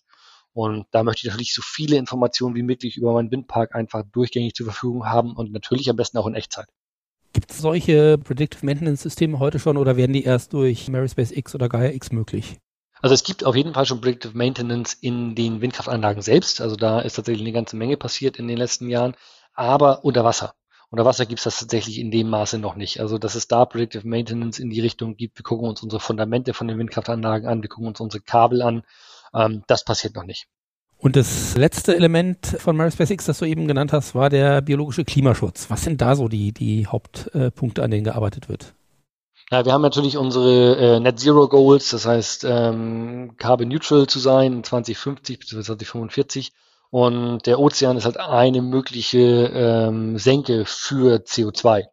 Und 0.54 0.86
da 0.92 1.04
möchte 1.04 1.28
ich 1.28 1.32
natürlich 1.32 1.54
so 1.54 1.62
viele 1.62 1.98
Informationen 1.98 2.56
wie 2.56 2.64
möglich 2.64 2.96
über 2.96 3.14
meinen 3.14 3.30
Windpark 3.30 3.76
einfach 3.76 4.04
durchgängig 4.14 4.54
zur 4.54 4.68
Verfügung 4.68 5.06
haben 5.06 5.36
und 5.36 5.52
natürlich 5.52 5.90
am 5.90 5.98
besten 5.98 6.18
auch 6.18 6.28
in 6.28 6.36
Echtzeit. 6.36 6.68
Gibt 7.36 7.52
es 7.52 7.58
solche 7.58 8.18
Predictive 8.18 8.66
Maintenance 8.66 9.04
Systeme 9.04 9.40
heute 9.40 9.60
schon 9.60 9.76
oder 9.76 9.98
werden 9.98 10.14
die 10.14 10.24
erst 10.24 10.54
durch 10.54 10.88
Maryspace 10.88 11.32
X 11.32 11.54
oder 11.54 11.68
Gaia 11.68 11.90
X 11.90 12.14
möglich? 12.14 12.62
Also 13.02 13.14
es 13.14 13.26
gibt 13.26 13.44
auf 13.44 13.58
jeden 13.58 13.74
Fall 13.74 13.86
schon 13.86 14.00
Predictive 14.00 14.38
Maintenance 14.38 14.94
in 14.94 15.36
den 15.36 15.60
Windkraftanlagen 15.60 16.22
selbst. 16.22 16.62
Also 16.62 16.78
da 16.78 17.02
ist 17.02 17.16
tatsächlich 17.16 17.44
eine 17.46 17.52
ganze 17.52 17.76
Menge 17.76 17.98
passiert 17.98 18.38
in 18.38 18.48
den 18.48 18.56
letzten 18.56 18.90
Jahren. 18.90 19.18
Aber 19.54 20.06
unter 20.06 20.24
Wasser. 20.24 20.56
Unter 20.90 21.04
Wasser 21.04 21.26
gibt 21.26 21.40
es 21.40 21.44
das 21.44 21.60
tatsächlich 21.60 22.00
in 22.00 22.10
dem 22.10 22.30
Maße 22.30 22.58
noch 22.58 22.78
nicht. 22.78 23.02
Also 23.02 23.18
dass 23.18 23.36
es 23.36 23.50
da 23.50 23.66
Predictive 23.66 24.08
Maintenance 24.08 24.58
in 24.58 24.70
die 24.70 24.80
Richtung 24.80 25.18
gibt. 25.18 25.38
Wir 25.38 25.44
gucken 25.44 25.68
uns 25.68 25.84
unsere 25.84 26.00
Fundamente 26.00 26.54
von 26.54 26.70
den 26.70 26.78
Windkraftanlagen 26.78 27.50
an. 27.50 27.62
Wir 27.62 27.68
gucken 27.68 27.90
uns 27.90 28.00
unsere 28.00 28.24
Kabel 28.24 28.62
an. 28.62 28.84
Ähm, 29.34 29.66
das 29.68 29.84
passiert 29.84 30.16
noch 30.16 30.24
nicht. 30.24 30.48
Und 31.06 31.16
das 31.16 31.56
letzte 31.56 31.96
Element 31.96 32.58
von 32.58 32.76
Maryspace 32.76 33.12
X, 33.12 33.26
das 33.26 33.38
du 33.38 33.46
eben 33.46 33.68
genannt 33.68 33.94
hast, 33.94 34.16
war 34.16 34.32
der 34.32 34.62
biologische 34.62 35.06
Klimaschutz. 35.06 35.70
Was 35.70 35.84
sind 35.84 36.02
da 36.02 36.16
so 36.16 36.30
die, 36.30 36.52
die 36.52 36.88
Hauptpunkte, 36.88 37.84
an 37.84 37.92
denen 37.92 38.06
gearbeitet 38.06 38.50
wird? 38.50 38.74
Ja, 39.52 39.64
wir 39.66 39.74
haben 39.74 39.84
natürlich 39.84 40.18
unsere 40.18 40.96
äh, 40.96 41.00
Net 41.00 41.20
Zero 41.20 41.48
Goals, 41.48 41.92
das 41.92 42.08
heißt 42.08 42.48
ähm, 42.50 43.36
Carbon 43.38 43.68
Neutral 43.68 44.08
zu 44.08 44.18
sein 44.18 44.64
2050 44.64 45.38
bis 45.38 45.50
2045. 45.50 46.54
Und 46.90 47.46
der 47.46 47.60
Ozean 47.60 47.98
ist 47.98 48.06
halt 48.06 48.18
eine 48.20 48.64
mögliche 48.64 49.52
ähm, 49.54 50.18
Senke 50.18 50.66
für 50.66 51.18
CO2. 51.18 51.84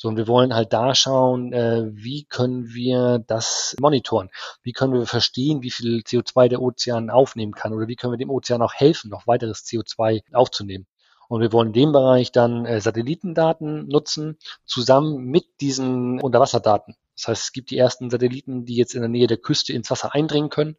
So, 0.00 0.06
und 0.06 0.16
wir 0.16 0.28
wollen 0.28 0.54
halt 0.54 0.72
da 0.72 0.94
schauen, 0.94 1.52
äh, 1.52 1.90
wie 1.92 2.24
können 2.24 2.72
wir 2.72 3.18
das 3.18 3.74
monitoren? 3.80 4.30
Wie 4.62 4.72
können 4.72 4.92
wir 4.92 5.06
verstehen, 5.06 5.60
wie 5.62 5.72
viel 5.72 6.02
CO2 6.06 6.48
der 6.48 6.62
Ozean 6.62 7.10
aufnehmen 7.10 7.52
kann? 7.52 7.72
Oder 7.74 7.88
wie 7.88 7.96
können 7.96 8.12
wir 8.12 8.18
dem 8.18 8.30
Ozean 8.30 8.62
auch 8.62 8.74
helfen, 8.74 9.10
noch 9.10 9.26
weiteres 9.26 9.64
CO2 9.64 10.22
aufzunehmen? 10.32 10.86
Und 11.28 11.40
wir 11.40 11.52
wollen 11.52 11.68
in 11.68 11.72
dem 11.72 11.92
Bereich 11.92 12.30
dann 12.30 12.64
äh, 12.64 12.80
Satellitendaten 12.80 13.88
nutzen, 13.88 14.38
zusammen 14.64 15.24
mit 15.24 15.60
diesen 15.60 16.20
Unterwasserdaten. 16.20 16.94
Das 17.16 17.26
heißt, 17.26 17.42
es 17.42 17.52
gibt 17.52 17.72
die 17.72 17.78
ersten 17.78 18.08
Satelliten, 18.08 18.66
die 18.66 18.76
jetzt 18.76 18.94
in 18.94 19.00
der 19.00 19.10
Nähe 19.10 19.26
der 19.26 19.36
Küste 19.36 19.72
ins 19.72 19.90
Wasser 19.90 20.14
eindringen 20.14 20.48
können. 20.48 20.76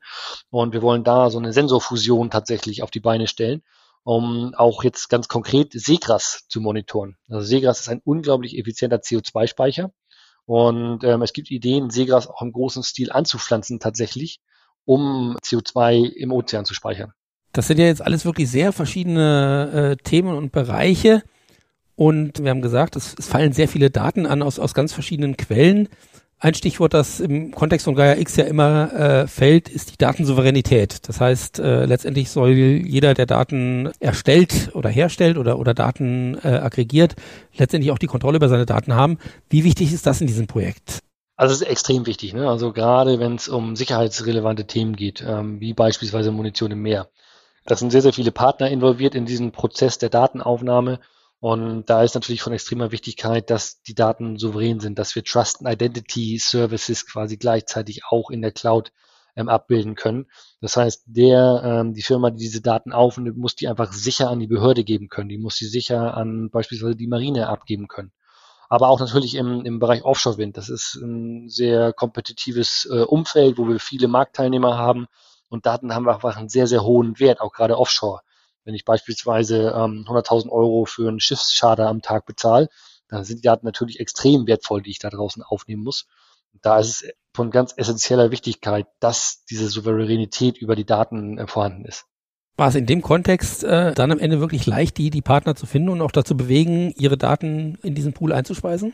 Und 0.50 0.72
wir 0.72 0.82
wollen 0.82 1.04
da 1.04 1.30
so 1.30 1.40
eine 1.40 1.52
Sensorfusion 1.52 2.30
tatsächlich 2.30 2.84
auf 2.84 2.90
die 2.90 3.02
Beine 3.02 3.28
stellen 3.28 3.64
um 4.03 4.53
auch 4.56 4.84
jetzt 4.84 5.10
ganz 5.10 5.27
konkret 5.27 5.74
Seegras 5.74 6.46
zu 6.48 6.62
monitoren. 6.62 7.18
Also 7.29 7.46
Seegras 7.46 7.82
ist 7.82 7.89
ein 7.89 8.01
unglaublich 8.03 8.58
effizienter 8.58 8.98
CO2-Speicher 8.98 9.91
und 10.46 11.03
ähm, 11.03 11.22
es 11.22 11.34
gibt 11.34 11.51
Ideen, 11.51 11.89
Seegras 11.89 12.27
auch 12.27 12.41
im 12.41 12.51
großen 12.51 12.84
Stil 12.84 13.12
anzupflanzen 13.12 13.79
tatsächlich, 13.79 14.39
um 14.86 15.38
CO2 15.44 16.12
im 16.12 16.32
Ozean 16.32 16.65
zu 16.65 16.74
speichern. 16.74 17.13
Das 17.51 17.68
sind 17.68 17.79
ja 17.79 17.86
jetzt 17.86 18.01
alles 18.01 18.25
wirklich 18.25 18.50
sehr 18.50 18.72
verschiedene 18.74 19.98
äh, 20.00 20.03
Themen 20.03 20.36
und 20.36 20.51
Bereiche. 20.51 21.24
Und 21.96 22.41
wir 22.41 22.50
haben 22.50 22.62
gesagt, 22.62 22.96
es, 22.96 23.13
es 23.18 23.27
fallen 23.27 23.51
sehr 23.51 23.68
viele 23.68 23.89
Daten 23.89 24.25
an 24.25 24.41
aus, 24.41 24.58
aus 24.58 24.74
ganz 24.74 24.94
verschiedenen 24.94 25.36
Quellen. 25.36 25.89
Ein 26.41 26.53
Stichwort, 26.53 26.93
das 26.93 27.19
im 27.19 27.51
Kontext 27.51 27.84
von 27.84 27.96
Gaia 27.96 28.15
X 28.15 28.38
ja 28.38 28.46
immer 28.46 28.93
äh, 28.93 29.27
fällt, 29.27 29.67
ist 29.67 29.91
die 29.91 29.98
Datensouveränität. 29.98 31.10
Das 31.10 31.19
heißt, 31.19 31.60
äh, 31.60 31.84
letztendlich 31.84 32.29
soll 32.29 32.51
jeder, 32.51 33.13
der 33.13 33.25
Daten 33.25 33.91
erstellt 34.00 34.69
oder 34.74 34.88
herstellt 34.88 35.38
oder, 35.38 35.60
oder 35.60 35.74
Daten 35.74 36.38
äh, 36.41 36.48
aggregiert, 36.48 37.15
letztendlich 37.58 37.91
auch 37.91 37.98
die 37.98 38.08
Kontrolle 38.08 38.38
über 38.38 38.48
seine 38.48 38.65
Daten 38.65 38.96
haben. 38.96 39.17
Wie 39.50 39.65
wichtig 39.65 39.91
ist 39.91 40.05
das 40.05 40.22
in 40.22 40.27
diesem 40.27 40.48
Projekt? 40.48 41.00
Also 41.36 41.53
es 41.53 41.62
ist 41.62 41.67
extrem 41.67 42.05
wichtig, 42.05 42.34
ne? 42.34 42.50
Also 42.50 42.72
gerade 42.72 43.19
wenn 43.19 43.36
es 43.36 43.50
um 43.50 43.75
sicherheitsrelevante 43.75 44.65
Themen 44.65 44.96
geht, 44.96 45.22
ähm, 45.27 45.60
wie 45.60 45.74
beispielsweise 45.74 46.31
Munition 46.31 46.72
im 46.72 46.81
Meer. 46.81 47.10
Da 47.65 47.75
sind 47.75 47.91
sehr, 47.91 48.01
sehr 48.01 48.13
viele 48.13 48.31
Partner 48.31 48.69
involviert 48.69 49.13
in 49.13 49.25
diesen 49.25 49.51
Prozess 49.51 49.98
der 49.98 50.10
Datenaufnahme 50.10 51.00
und 51.39 51.89
da 51.89 52.03
ist 52.03 52.15
natürlich 52.15 52.41
von 52.41 52.51
extremer 52.53 52.91
Wichtigkeit, 52.91 53.50
dass 53.50 53.81
die 53.81 53.96
Daten 53.96 54.38
souverän 54.38 54.79
sind, 54.81 55.00
dass 55.00 55.15
wir 55.15 55.24
Trust 55.24 55.62
and 55.62 55.74
Identity 55.74 56.38
Services 56.38 57.05
quasi 57.08 57.38
gleichzeitig 57.38 58.01
auch 58.10 58.29
in 58.29 58.41
der 58.41 58.51
Cloud 58.51 58.91
ähm, 59.38 59.48
abbilden 59.48 59.96
können. 59.96 60.27
Das 60.60 60.75
heißt, 60.75 61.03
der, 61.05 61.62
ähm, 61.63 61.93
die 61.93 62.01
Firma, 62.01 62.29
die 62.29 62.39
diese 62.39 62.62
Daten 62.62 62.91
aufnimmt, 62.91 63.38
muss 63.38 63.55
die 63.55 63.69
einfach 63.69 63.93
sicher 63.93 64.29
an 64.29 64.39
die 64.39 64.48
Behörde 64.48 64.84
geben 64.84 65.08
können. 65.08 65.29
Die 65.29 65.38
muss 65.38 65.55
sie 65.55 65.67
sicher 65.67 66.17
an 66.17 66.50
beispielsweise 66.50 66.98
die 66.98 67.08
Marine 67.08 67.48
abgeben 67.48 67.88
können. 67.88 68.12
Aber 68.67 68.89
auch 68.89 69.00
natürlich 69.00 69.36
im, 69.36 69.65
im 69.65 69.79
Bereich 69.79 70.03
Offshore-Wind. 70.03 70.58
Das 70.58 70.67
ist 70.67 70.96
ein 70.96 71.48
sehr 71.48 71.93
kompetitives 71.93 72.88
äh, 72.91 73.01
Umfeld, 73.01 73.58
wo 73.58 73.67
wir 73.67 73.79
viele 73.79 74.10
Marktteilnehmer 74.10 74.77
haben. 74.77 75.08
Und 75.48 75.65
Daten 75.65 75.96
haben 75.96 76.08
einfach 76.10 76.36
einen 76.36 76.50
sehr, 76.50 76.67
sehr 76.67 76.84
hohen 76.84 77.17
Wert, 77.19 77.39
auch 77.39 77.53
gerade 77.53 77.77
offshore. 77.77 78.19
Wenn 78.70 78.76
ich 78.76 78.86
beispielsweise 78.86 79.74
ähm, 79.76 80.06
100.000 80.08 80.48
Euro 80.48 80.86
für 80.86 81.08
einen 81.08 81.20
Schiffsschader 81.20 81.88
am 81.88 82.04
Tag 82.04 82.28
bezahle, 82.28 82.70
dann 83.08 83.24
sind 83.24 83.38
die 83.38 83.48
Daten 83.48 83.66
natürlich 83.66 84.00
extrem 84.00 84.46
wertvoll, 84.46 84.84
die 84.84 84.92
ich 84.92 85.00
da 85.00 85.10
draußen 85.10 85.42
aufnehmen 85.42 85.82
muss. 85.82 86.06
Da 86.62 86.78
ist 86.78 87.02
es 87.02 87.12
von 87.34 87.50
ganz 87.50 87.74
essentieller 87.76 88.30
Wichtigkeit, 88.30 88.86
dass 89.00 89.44
diese 89.50 89.70
Souveränität 89.70 90.60
über 90.60 90.76
die 90.76 90.86
Daten 90.86 91.40
äh, 91.40 91.48
vorhanden 91.48 91.84
ist. 91.84 92.06
War 92.58 92.68
es 92.68 92.76
in 92.76 92.86
dem 92.86 93.02
Kontext 93.02 93.64
äh, 93.64 93.96
dann 93.96 94.12
am 94.12 94.20
Ende 94.20 94.40
wirklich 94.40 94.68
leicht, 94.68 95.00
die, 95.00 95.10
die 95.10 95.24
Partner 95.24 95.56
zu 95.56 95.66
finden 95.66 95.90
und 95.90 96.04
auch 96.04 96.12
dazu 96.12 96.38
bewegen, 96.38 96.94
ihre 96.96 97.18
Daten 97.18 97.80
in 97.82 97.96
diesen 97.96 98.14
Pool 98.14 98.32
einzuspeisen? 98.32 98.94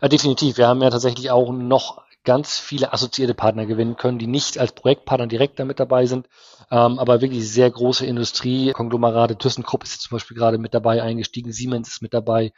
Ja, 0.00 0.08
definitiv. 0.08 0.58
Wir 0.58 0.66
haben 0.66 0.82
ja 0.82 0.90
tatsächlich 0.90 1.30
auch 1.30 1.52
noch 1.52 2.02
ganz 2.24 2.58
viele 2.58 2.92
assoziierte 2.92 3.34
Partner 3.34 3.66
gewinnen 3.66 3.96
können, 3.96 4.18
die 4.18 4.26
nicht 4.26 4.58
als 4.58 4.72
Projektpartner 4.72 5.26
direkt 5.26 5.58
damit 5.58 5.80
dabei 5.80 6.06
sind, 6.06 6.28
ähm, 6.70 6.98
aber 6.98 7.20
wirklich 7.20 7.48
sehr 7.50 7.70
große 7.70 8.06
Industrie, 8.06 8.72
Konglomerate, 8.72 9.36
ThyssenKrupp 9.36 9.84
ist 9.84 9.92
jetzt 9.92 10.02
zum 10.02 10.16
Beispiel 10.16 10.36
gerade 10.36 10.58
mit 10.58 10.74
dabei 10.74 11.02
eingestiegen, 11.02 11.52
Siemens 11.52 11.88
ist 11.88 12.02
mit 12.02 12.14
dabei, 12.14 12.52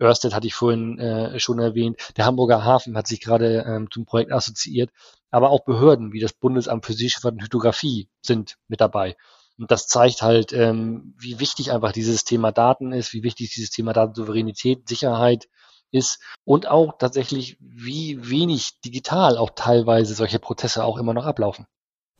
Ørsted 0.00 0.34
hatte 0.34 0.46
ich 0.46 0.54
vorhin 0.54 0.98
äh, 0.98 1.40
schon 1.40 1.58
erwähnt, 1.58 1.98
der 2.16 2.26
Hamburger 2.26 2.64
Hafen 2.64 2.96
hat 2.96 3.08
sich 3.08 3.20
gerade 3.20 3.64
ähm, 3.66 3.88
zum 3.90 4.04
Projekt 4.04 4.32
assoziiert, 4.32 4.90
aber 5.30 5.50
auch 5.50 5.64
Behörden 5.64 6.12
wie 6.12 6.20
das 6.20 6.32
Bundesamt 6.32 6.86
für 6.86 6.92
Seeschifffahrt 6.92 7.34
und 7.34 7.42
Hydrographie 7.42 8.08
sind 8.22 8.56
mit 8.68 8.80
dabei. 8.80 9.16
Und 9.58 9.72
das 9.72 9.88
zeigt 9.88 10.22
halt, 10.22 10.52
ähm, 10.52 11.14
wie 11.18 11.40
wichtig 11.40 11.72
einfach 11.72 11.90
dieses 11.90 12.22
Thema 12.22 12.52
Daten 12.52 12.92
ist, 12.92 13.12
wie 13.12 13.24
wichtig 13.24 13.52
dieses 13.52 13.70
Thema 13.70 13.92
Datensouveränität, 13.92 14.88
Sicherheit 14.88 15.48
ist 15.90 16.20
und 16.44 16.66
auch 16.66 16.98
tatsächlich, 16.98 17.56
wie 17.60 18.30
wenig 18.30 18.80
digital 18.84 19.38
auch 19.38 19.50
teilweise 19.54 20.14
solche 20.14 20.38
Prozesse 20.38 20.84
auch 20.84 20.98
immer 20.98 21.14
noch 21.14 21.26
ablaufen. 21.26 21.66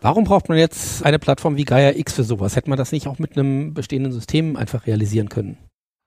Warum 0.00 0.24
braucht 0.24 0.48
man 0.48 0.58
jetzt 0.58 1.04
eine 1.04 1.18
Plattform 1.18 1.56
wie 1.56 1.64
Gaia 1.64 1.90
X 1.90 2.12
für 2.12 2.24
sowas? 2.24 2.54
Hätte 2.54 2.70
man 2.70 2.78
das 2.78 2.92
nicht 2.92 3.08
auch 3.08 3.18
mit 3.18 3.36
einem 3.36 3.74
bestehenden 3.74 4.12
System 4.12 4.56
einfach 4.56 4.86
realisieren 4.86 5.28
können? 5.28 5.58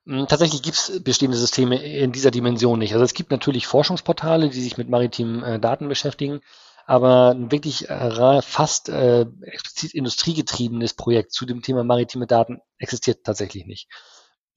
Hm, 0.07 0.27
tatsächlich 0.27 0.61
gibt 0.61 0.77
es 0.77 1.03
bestehende 1.03 1.37
Systeme 1.37 1.75
in 1.75 2.11
dieser 2.11 2.31
Dimension 2.31 2.79
nicht. 2.79 2.93
Also 2.93 3.03
es 3.03 3.13
gibt 3.13 3.31
natürlich 3.31 3.67
Forschungsportale, 3.67 4.49
die 4.49 4.61
sich 4.61 4.77
mit 4.77 4.89
maritimen 4.89 5.43
äh, 5.43 5.59
Daten 5.59 5.89
beschäftigen, 5.89 6.39
aber 6.85 7.31
ein 7.31 7.51
wirklich 7.51 7.89
äh, 7.89 8.41
fast 8.41 8.89
äh, 8.89 9.25
explizit 9.41 9.93
industriegetriebenes 9.93 10.93
Projekt 10.93 11.33
zu 11.33 11.45
dem 11.45 11.61
Thema 11.61 11.83
maritime 11.83 12.27
Daten 12.27 12.59
existiert 12.77 13.23
tatsächlich 13.23 13.65
nicht. 13.65 13.89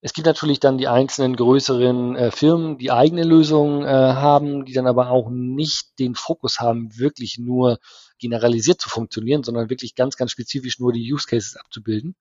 Es 0.05 0.13
gibt 0.13 0.27
natürlich 0.27 0.61
dann 0.61 0.77
die 0.77 0.87
einzelnen 0.87 1.35
größeren 1.35 2.15
äh, 2.15 2.31
Firmen, 2.31 2.77
die 2.77 2.91
eigene 2.91 3.23
Lösungen 3.23 3.87
äh, 3.87 3.89
haben, 3.89 4.67
die 4.67 4.75
dann 4.75 4.87
aber 4.87 5.09
auch 5.09 5.31
nicht 5.31 5.99
den 5.99 6.15
Fokus 6.15 6.61
haben, 6.61 6.99
wirklich 6.99 7.39
nur 7.39 7.79
generalisiert 8.19 8.83
zu 8.83 8.91
funktionieren, 8.91 9.43
sondern 9.45 9.71
wirklich 9.71 9.95
ganz, 9.95 10.19
ganz 10.19 10.31
spezifisch 10.31 10.79
nur 10.79 10.93
die 10.93 11.11
Use 11.11 11.27
Cases 11.27 11.57
abzubilden. 11.57 12.17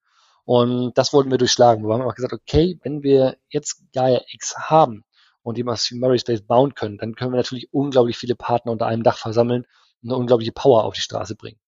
Und 0.46 0.96
das 0.96 1.12
wollten 1.12 1.30
wir 1.30 1.36
durchschlagen. 1.36 1.86
Wir 1.86 1.92
haben 1.92 2.00
auch 2.00 2.14
gesagt, 2.14 2.32
okay, 2.32 2.78
wenn 2.84 3.02
wir 3.02 3.36
jetzt 3.50 3.82
Gaia 3.92 4.22
X 4.32 4.56
haben 4.56 5.04
und 5.42 5.58
die 5.58 5.66
aus 5.66 5.90
Murray 5.90 6.18
Space 6.18 6.40
bauen 6.40 6.74
können, 6.74 6.96
dann 6.96 7.14
können 7.14 7.32
wir 7.32 7.36
natürlich 7.36 7.68
unglaublich 7.70 8.16
viele 8.16 8.34
Partner 8.34 8.72
unter 8.72 8.86
einem 8.86 9.02
Dach 9.02 9.18
versammeln 9.18 9.66
und 10.02 10.08
eine 10.08 10.16
unglaubliche 10.16 10.52
Power 10.52 10.84
auf 10.84 10.94
die 10.94 11.02
Straße 11.02 11.36
bringen. 11.36 11.58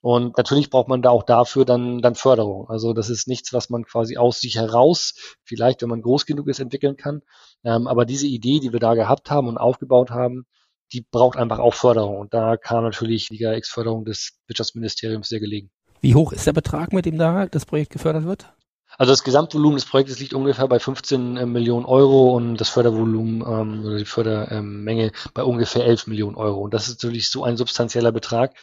Und 0.00 0.36
natürlich 0.36 0.70
braucht 0.70 0.88
man 0.88 1.02
da 1.02 1.10
auch 1.10 1.24
dafür 1.24 1.64
dann, 1.64 2.00
dann 2.00 2.14
Förderung. 2.14 2.68
Also 2.68 2.92
das 2.92 3.10
ist 3.10 3.26
nichts, 3.26 3.52
was 3.52 3.68
man 3.68 3.84
quasi 3.84 4.16
aus 4.16 4.40
sich 4.40 4.56
heraus, 4.56 5.14
vielleicht 5.42 5.82
wenn 5.82 5.88
man 5.88 6.02
groß 6.02 6.24
genug 6.24 6.46
ist, 6.46 6.60
entwickeln 6.60 6.96
kann. 6.96 7.22
Ähm, 7.64 7.88
aber 7.88 8.04
diese 8.04 8.26
Idee, 8.26 8.60
die 8.60 8.72
wir 8.72 8.80
da 8.80 8.94
gehabt 8.94 9.30
haben 9.30 9.48
und 9.48 9.58
aufgebaut 9.58 10.10
haben, 10.10 10.46
die 10.92 11.04
braucht 11.10 11.36
einfach 11.36 11.58
auch 11.58 11.74
Förderung. 11.74 12.18
Und 12.18 12.32
da 12.32 12.56
kam 12.56 12.84
natürlich 12.84 13.28
die 13.28 13.38
GAX-Förderung 13.38 14.04
des 14.04 14.38
Wirtschaftsministeriums 14.46 15.28
sehr 15.28 15.40
gelegen. 15.40 15.70
Wie 16.00 16.14
hoch 16.14 16.32
ist 16.32 16.46
der 16.46 16.52
Betrag, 16.52 16.92
mit 16.92 17.04
dem 17.04 17.18
da 17.18 17.46
das 17.46 17.66
Projekt 17.66 17.92
gefördert 17.92 18.24
wird? 18.24 18.52
Also 18.96 19.12
das 19.12 19.22
Gesamtvolumen 19.22 19.76
des 19.76 19.84
Projektes 19.84 20.18
liegt 20.18 20.32
ungefähr 20.32 20.66
bei 20.66 20.78
15 20.78 21.36
äh, 21.36 21.46
Millionen 21.46 21.84
Euro 21.84 22.34
und 22.34 22.56
das 22.56 22.70
Fördervolumen 22.70 23.42
ähm, 23.42 23.84
oder 23.84 23.98
die 23.98 24.04
Fördermenge 24.04 25.12
bei 25.34 25.42
ungefähr 25.42 25.84
11 25.84 26.06
Millionen 26.06 26.36
Euro. 26.36 26.60
Und 26.60 26.72
das 26.72 26.88
ist 26.88 27.02
natürlich 27.02 27.30
so 27.30 27.44
ein 27.44 27.56
substanzieller 27.56 28.12
Betrag, 28.12 28.54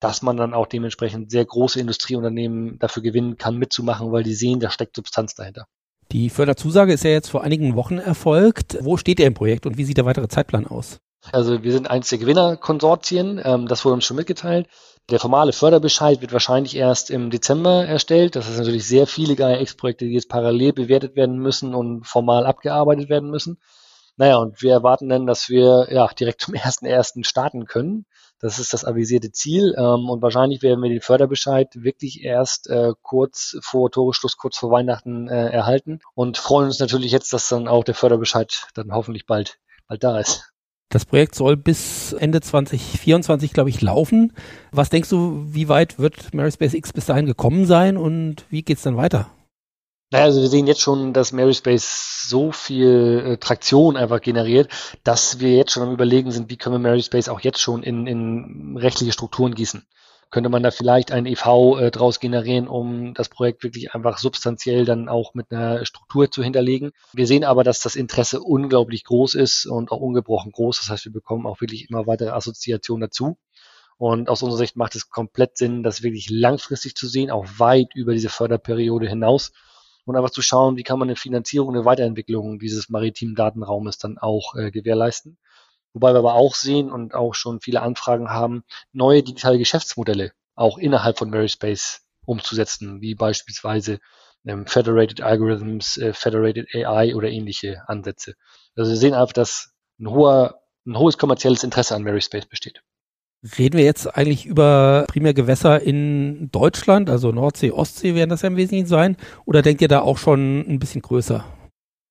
dass 0.00 0.22
man 0.22 0.36
dann 0.36 0.54
auch 0.54 0.66
dementsprechend 0.66 1.30
sehr 1.30 1.44
große 1.44 1.80
Industrieunternehmen 1.80 2.78
dafür 2.78 3.02
gewinnen 3.02 3.36
kann, 3.36 3.56
mitzumachen, 3.56 4.12
weil 4.12 4.22
die 4.22 4.34
sehen, 4.34 4.60
da 4.60 4.70
steckt 4.70 4.96
Substanz 4.96 5.34
dahinter. 5.34 5.66
Die 6.12 6.30
Förderzusage 6.30 6.92
ist 6.92 7.04
ja 7.04 7.10
jetzt 7.10 7.28
vor 7.28 7.42
einigen 7.42 7.76
Wochen 7.76 7.98
erfolgt. 7.98 8.78
Wo 8.80 8.96
steht 8.96 9.20
ihr 9.20 9.26
im 9.26 9.34
Projekt 9.34 9.66
und 9.66 9.76
wie 9.76 9.84
sieht 9.84 9.98
der 9.98 10.06
weitere 10.06 10.28
Zeitplan 10.28 10.66
aus? 10.66 10.98
Also 11.32 11.62
wir 11.62 11.72
sind 11.72 11.90
eins 11.90 12.08
der 12.08 12.18
Gewinnerkonsortien, 12.18 13.40
ähm, 13.44 13.66
das 13.66 13.84
wurde 13.84 13.94
uns 13.94 14.04
schon 14.04 14.16
mitgeteilt. 14.16 14.68
Der 15.10 15.18
formale 15.18 15.52
Förderbescheid 15.52 16.20
wird 16.20 16.32
wahrscheinlich 16.32 16.76
erst 16.76 17.10
im 17.10 17.30
Dezember 17.30 17.86
erstellt. 17.86 18.36
Das 18.36 18.48
ist 18.48 18.58
natürlich 18.58 18.86
sehr 18.86 19.06
viele 19.06 19.36
GAIA-X-Projekte, 19.36 20.04
die 20.04 20.12
jetzt 20.12 20.28
parallel 20.28 20.74
bewertet 20.74 21.16
werden 21.16 21.38
müssen 21.38 21.74
und 21.74 22.06
formal 22.06 22.46
abgearbeitet 22.46 23.08
werden 23.08 23.30
müssen. 23.30 23.58
Naja, 24.16 24.36
und 24.36 24.62
wir 24.62 24.72
erwarten 24.72 25.08
dann, 25.08 25.26
dass 25.26 25.48
wir 25.48 25.88
ja 25.90 26.06
direkt 26.08 26.42
zum 26.42 26.54
1.1. 26.54 27.24
starten 27.24 27.64
können. 27.64 28.04
Das 28.40 28.58
ist 28.58 28.72
das 28.72 28.84
avisierte 28.84 29.32
Ziel. 29.32 29.74
Ähm, 29.76 30.08
und 30.08 30.22
wahrscheinlich 30.22 30.62
werden 30.62 30.82
wir 30.82 30.90
den 30.90 31.00
Förderbescheid 31.00 31.68
wirklich 31.74 32.22
erst 32.22 32.68
äh, 32.68 32.92
kurz 33.02 33.56
vor 33.62 33.90
Toreschluss, 33.90 34.36
kurz 34.36 34.58
vor 34.58 34.70
Weihnachten 34.70 35.28
äh, 35.28 35.48
erhalten. 35.48 36.00
Und 36.14 36.38
freuen 36.38 36.66
uns 36.66 36.78
natürlich 36.78 37.12
jetzt, 37.12 37.32
dass 37.32 37.48
dann 37.48 37.68
auch 37.68 37.84
der 37.84 37.94
Förderbescheid 37.94 38.68
dann 38.74 38.92
hoffentlich 38.92 39.26
bald, 39.26 39.58
bald 39.88 40.04
da 40.04 40.18
ist. 40.18 40.52
Das 40.90 41.04
Projekt 41.04 41.34
soll 41.34 41.58
bis 41.58 42.14
Ende 42.14 42.40
2024, 42.40 43.52
glaube 43.52 43.68
ich, 43.68 43.82
laufen. 43.82 44.32
Was 44.72 44.88
denkst 44.88 45.10
du, 45.10 45.44
wie 45.46 45.68
weit 45.68 45.98
wird 45.98 46.32
Mary 46.32 46.50
Space 46.50 46.72
X 46.72 46.94
bis 46.94 47.06
dahin 47.06 47.26
gekommen 47.26 47.66
sein 47.66 47.98
und 47.98 48.46
wie 48.48 48.62
geht's 48.62 48.82
dann 48.82 48.96
weiter? 48.96 49.30
Naja, 50.10 50.24
also 50.24 50.40
wir 50.40 50.48
sehen 50.48 50.66
jetzt 50.66 50.80
schon, 50.80 51.12
dass 51.12 51.32
Mary 51.32 51.52
Space 51.52 52.26
so 52.28 52.50
viel 52.50 53.24
äh, 53.26 53.36
Traktion 53.36 53.96
einfach 53.96 54.22
generiert, 54.22 54.70
dass 55.04 55.40
wir 55.40 55.54
jetzt 55.54 55.72
schon 55.72 55.82
am 55.82 55.92
überlegen 55.92 56.30
sind, 56.30 56.50
wie 56.50 56.56
können 56.56 56.76
wir 56.76 56.78
Mary 56.78 57.02
Space 57.02 57.28
auch 57.28 57.40
jetzt 57.40 57.60
schon 57.60 57.82
in, 57.82 58.06
in 58.06 58.76
rechtliche 58.78 59.12
Strukturen 59.12 59.54
gießen 59.54 59.86
könnte 60.30 60.50
man 60.50 60.62
da 60.62 60.70
vielleicht 60.70 61.10
ein 61.10 61.26
EV 61.26 61.78
äh, 61.78 61.90
draus 61.90 62.20
generieren, 62.20 62.68
um 62.68 63.14
das 63.14 63.28
Projekt 63.28 63.62
wirklich 63.62 63.94
einfach 63.94 64.18
substanziell 64.18 64.84
dann 64.84 65.08
auch 65.08 65.34
mit 65.34 65.50
einer 65.50 65.84
Struktur 65.86 66.30
zu 66.30 66.42
hinterlegen. 66.42 66.90
Wir 67.12 67.26
sehen 67.26 67.44
aber, 67.44 67.64
dass 67.64 67.80
das 67.80 67.96
Interesse 67.96 68.40
unglaublich 68.40 69.04
groß 69.04 69.34
ist 69.34 69.66
und 69.66 69.90
auch 69.90 70.00
ungebrochen 70.00 70.52
groß. 70.52 70.80
Das 70.80 70.90
heißt, 70.90 71.06
wir 71.06 71.12
bekommen 71.12 71.46
auch 71.46 71.60
wirklich 71.60 71.88
immer 71.88 72.06
weitere 72.06 72.30
Assoziationen 72.30 73.02
dazu. 73.02 73.38
Und 73.96 74.28
aus 74.28 74.42
unserer 74.42 74.58
Sicht 74.58 74.76
macht 74.76 74.94
es 74.94 75.08
komplett 75.08 75.56
Sinn, 75.56 75.82
das 75.82 76.02
wirklich 76.02 76.30
langfristig 76.30 76.94
zu 76.94 77.08
sehen, 77.08 77.30
auch 77.30 77.46
weit 77.56 77.94
über 77.94 78.12
diese 78.12 78.28
Förderperiode 78.28 79.08
hinaus 79.08 79.52
und 80.08 80.16
einfach 80.16 80.30
zu 80.30 80.42
schauen, 80.42 80.76
wie 80.76 80.82
kann 80.82 80.98
man 80.98 81.08
eine 81.08 81.16
Finanzierung, 81.16 81.74
eine 81.74 81.84
Weiterentwicklung 81.84 82.58
dieses 82.58 82.88
maritimen 82.88 83.34
Datenraumes 83.34 83.98
dann 83.98 84.18
auch 84.18 84.54
äh, 84.54 84.70
gewährleisten. 84.70 85.38
Wobei 85.92 86.12
wir 86.12 86.18
aber 86.18 86.34
auch 86.34 86.54
sehen 86.54 86.90
und 86.90 87.14
auch 87.14 87.34
schon 87.34 87.60
viele 87.60 87.82
Anfragen 87.82 88.30
haben, 88.30 88.62
neue 88.92 89.22
digitale 89.22 89.58
Geschäftsmodelle 89.58 90.32
auch 90.54 90.78
innerhalb 90.78 91.18
von 91.18 91.30
Veryspace 91.30 92.02
umzusetzen, 92.24 93.00
wie 93.00 93.14
beispielsweise 93.14 94.00
ähm, 94.46 94.66
Federated 94.66 95.20
Algorithms, 95.20 95.96
äh, 95.96 96.12
Federated 96.12 96.68
AI 96.74 97.14
oder 97.14 97.28
ähnliche 97.28 97.82
Ansätze. 97.88 98.34
Also 98.76 98.90
wir 98.90 98.96
sehen 98.96 99.14
einfach, 99.14 99.32
dass 99.32 99.72
ein, 99.98 100.10
hoher, 100.10 100.62
ein 100.86 100.98
hohes 100.98 101.18
kommerzielles 101.18 101.64
Interesse 101.64 101.94
an 101.94 102.04
Veryspace 102.04 102.46
besteht. 102.46 102.82
Reden 103.56 103.78
wir 103.78 103.84
jetzt 103.84 104.06
eigentlich 104.16 104.46
über 104.46 105.04
primär 105.08 105.32
Gewässer 105.32 105.80
in 105.80 106.50
Deutschland, 106.50 107.08
also 107.08 107.30
Nordsee, 107.30 107.70
Ostsee 107.70 108.14
werden 108.16 108.30
das 108.30 108.42
ja 108.42 108.48
im 108.48 108.56
Wesentlichen 108.56 108.88
sein, 108.88 109.16
oder 109.44 109.62
denkt 109.62 109.80
ihr 109.80 109.88
da 109.88 110.00
auch 110.00 110.18
schon 110.18 110.60
ein 110.68 110.80
bisschen 110.80 111.02
größer? 111.02 111.44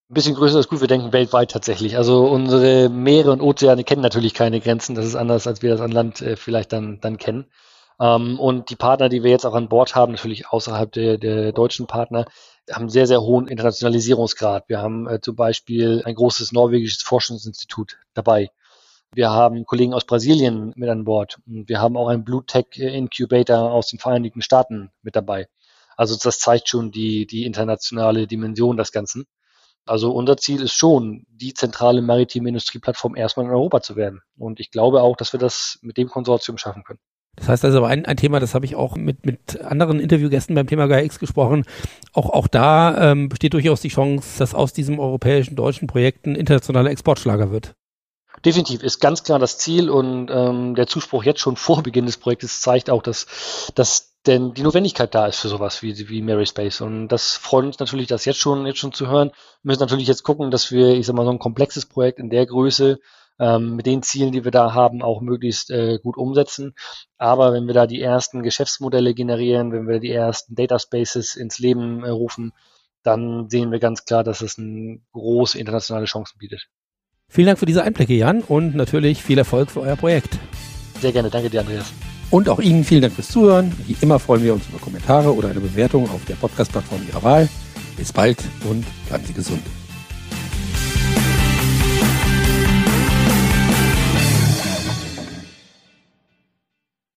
Ein 0.09 0.13
bisschen 0.13 0.35
größer 0.35 0.57
ist 0.59 0.69
gut, 0.69 0.79
wir 0.79 0.87
denken 0.87 1.11
weltweit 1.11 1.51
tatsächlich. 1.51 1.97
Also 1.97 2.25
unsere 2.27 2.87
Meere 2.87 3.31
und 3.31 3.41
Ozeane 3.41 3.83
kennen 3.83 4.01
natürlich 4.01 4.33
keine 4.33 4.61
Grenzen. 4.61 4.95
Das 4.95 5.05
ist 5.05 5.15
anders, 5.15 5.47
als 5.47 5.61
wir 5.61 5.69
das 5.69 5.81
an 5.81 5.91
Land 5.91 6.21
äh, 6.21 6.37
vielleicht 6.37 6.71
dann, 6.71 7.01
dann 7.01 7.17
kennen. 7.17 7.47
Ähm, 7.99 8.39
und 8.39 8.69
die 8.69 8.77
Partner, 8.77 9.09
die 9.09 9.23
wir 9.23 9.31
jetzt 9.31 9.45
auch 9.45 9.53
an 9.53 9.67
Bord 9.67 9.95
haben, 9.95 10.13
natürlich 10.13 10.47
außerhalb 10.47 10.93
der, 10.93 11.17
der 11.17 11.51
deutschen 11.51 11.87
Partner, 11.87 12.25
haben 12.71 12.87
sehr, 12.87 13.05
sehr 13.05 13.21
hohen 13.21 13.47
Internationalisierungsgrad. 13.47 14.69
Wir 14.69 14.81
haben 14.81 15.07
äh, 15.07 15.19
zum 15.19 15.35
Beispiel 15.35 16.01
ein 16.05 16.15
großes 16.15 16.53
norwegisches 16.53 17.03
Forschungsinstitut 17.03 17.97
dabei. 18.13 18.49
Wir 19.13 19.31
haben 19.31 19.65
Kollegen 19.65 19.93
aus 19.93 20.05
Brasilien 20.05 20.73
mit 20.75 20.89
an 20.89 21.05
Bord. 21.05 21.39
Und 21.47 21.69
wir 21.69 21.79
haben 21.81 21.97
auch 21.97 22.07
einen 22.07 22.23
Blue 22.23 22.45
Tech 22.45 22.65
Incubator 22.75 23.71
aus 23.71 23.87
den 23.87 23.99
Vereinigten 23.99 24.41
Staaten 24.41 24.91
mit 25.01 25.15
dabei. 25.15 25.47
Also 25.95 26.15
das 26.21 26.39
zeigt 26.39 26.69
schon 26.69 26.91
die, 26.91 27.25
die 27.25 27.45
internationale 27.45 28.27
Dimension 28.27 28.77
des 28.77 28.91
Ganzen. 28.91 29.25
Also 29.85 30.11
unser 30.11 30.37
Ziel 30.37 30.61
ist 30.61 30.73
schon, 30.73 31.25
die 31.29 31.53
zentrale 31.53 32.01
maritime 32.01 32.49
Industrieplattform 32.49 33.15
erstmal 33.15 33.45
in 33.45 33.51
Europa 33.51 33.81
zu 33.81 33.95
werden. 33.95 34.21
Und 34.37 34.59
ich 34.59 34.69
glaube 34.69 35.01
auch, 35.01 35.15
dass 35.15 35.33
wir 35.33 35.39
das 35.39 35.79
mit 35.81 35.97
dem 35.97 36.09
Konsortium 36.09 36.57
schaffen 36.57 36.83
können. 36.83 36.99
Das 37.37 37.47
heißt 37.47 37.65
also 37.65 37.83
ein, 37.85 38.05
ein 38.05 38.17
Thema, 38.17 38.39
das 38.39 38.55
habe 38.55 38.65
ich 38.65 38.75
auch 38.75 38.95
mit, 38.95 39.25
mit 39.25 39.61
anderen 39.61 39.99
Interviewgästen 39.99 40.55
beim 40.55 40.67
Thema 40.67 40.87
GAIX 40.87 41.19
gesprochen. 41.19 41.65
Auch, 42.11 42.31
auch 42.31 42.47
da 42.47 43.11
ähm, 43.11 43.29
besteht 43.29 43.53
durchaus 43.53 43.79
die 43.79 43.89
Chance, 43.89 44.39
dass 44.39 44.55
aus 44.55 44.73
diesem 44.73 44.99
europäischen, 44.99 45.55
deutschen 45.55 45.87
Projekt 45.87 46.25
ein 46.25 46.35
internationaler 46.35 46.89
Exportschlager 46.89 47.51
wird. 47.51 47.75
Definitiv 48.45 48.83
ist 48.83 48.99
ganz 48.99 49.23
klar 49.23 49.39
das 49.39 49.57
Ziel 49.57 49.89
und 49.89 50.29
ähm, 50.31 50.75
der 50.75 50.87
Zuspruch 50.87 51.23
jetzt 51.23 51.39
schon 51.39 51.55
vor 51.55 51.81
Beginn 51.83 52.05
des 52.05 52.17
Projektes 52.17 52.61
zeigt 52.61 52.89
auch, 52.89 53.01
dass, 53.01 53.25
dass 53.75 54.17
denn 54.27 54.53
die 54.53 54.61
Notwendigkeit 54.61 55.15
da 55.15 55.25
ist 55.25 55.39
für 55.39 55.47
sowas 55.47 55.81
wie, 55.81 56.09
wie 56.09 56.21
Mary 56.21 56.45
Space. 56.45 56.81
Und 56.81 57.07
das 57.07 57.35
freut 57.35 57.65
uns 57.65 57.79
natürlich, 57.79 58.07
das 58.07 58.25
jetzt 58.25 58.39
schon, 58.39 58.65
jetzt 58.65 58.79
schon 58.79 58.93
zu 58.93 59.07
hören. 59.07 59.29
Wir 59.29 59.69
müssen 59.69 59.79
natürlich 59.79 60.07
jetzt 60.07 60.23
gucken, 60.23 60.51
dass 60.51 60.71
wir, 60.71 60.89
ich 60.95 61.05
sag 61.05 61.15
mal, 61.15 61.25
so 61.25 61.31
ein 61.31 61.39
komplexes 61.39 61.85
Projekt 61.85 62.19
in 62.19 62.29
der 62.29 62.45
Größe 62.45 62.99
ähm, 63.39 63.75
mit 63.75 63.85
den 63.85 64.03
Zielen, 64.03 64.31
die 64.31 64.43
wir 64.43 64.51
da 64.51 64.73
haben, 64.73 65.01
auch 65.01 65.21
möglichst 65.21 65.71
äh, 65.71 65.99
gut 65.99 66.17
umsetzen. 66.17 66.75
Aber 67.17 67.53
wenn 67.53 67.67
wir 67.67 67.73
da 67.73 67.87
die 67.87 68.01
ersten 68.01 68.43
Geschäftsmodelle 68.43 69.13
generieren, 69.13 69.71
wenn 69.71 69.87
wir 69.87 69.99
die 69.99 70.11
ersten 70.11 70.55
Data 70.55 70.77
Spaces 70.77 71.35
ins 71.35 71.59
Leben 71.59 72.03
äh, 72.03 72.09
rufen, 72.09 72.53
dann 73.03 73.49
sehen 73.49 73.71
wir 73.71 73.79
ganz 73.79 74.03
klar, 74.05 74.23
dass 74.23 74.41
es 74.41 74.57
eine 74.57 74.99
große 75.13 75.57
internationale 75.57 76.05
Chancen 76.05 76.37
bietet. 76.37 76.67
Vielen 77.29 77.47
Dank 77.47 77.59
für 77.59 77.65
diese 77.65 77.83
Einblicke, 77.83 78.13
Jan, 78.13 78.41
und 78.41 78.75
natürlich 78.75 79.21
viel 79.21 79.37
Erfolg 79.37 79.69
für 79.69 79.81
euer 79.81 79.95
Projekt. 79.95 80.39
Sehr 81.01 81.11
gerne, 81.11 81.29
danke 81.29 81.49
dir, 81.49 81.59
Andreas. 81.61 81.91
Und 82.29 82.49
auch 82.49 82.59
Ihnen 82.59 82.83
vielen 82.83 83.01
Dank 83.01 83.13
fürs 83.13 83.29
Zuhören. 83.29 83.73
Wie 83.85 83.95
immer 84.01 84.19
freuen 84.19 84.43
wir 84.43 84.53
uns 84.53 84.67
über 84.67 84.79
Kommentare 84.79 85.33
oder 85.33 85.49
eine 85.49 85.59
Bewertung 85.59 86.09
auf 86.09 86.25
der 86.25 86.35
Podcast-Plattform 86.35 87.01
Ihrer 87.07 87.23
Wahl. 87.23 87.49
Bis 87.95 88.11
bald 88.11 88.37
und 88.69 88.85
bleiben 89.07 89.25
Sie 89.25 89.33
gesund. 89.33 89.63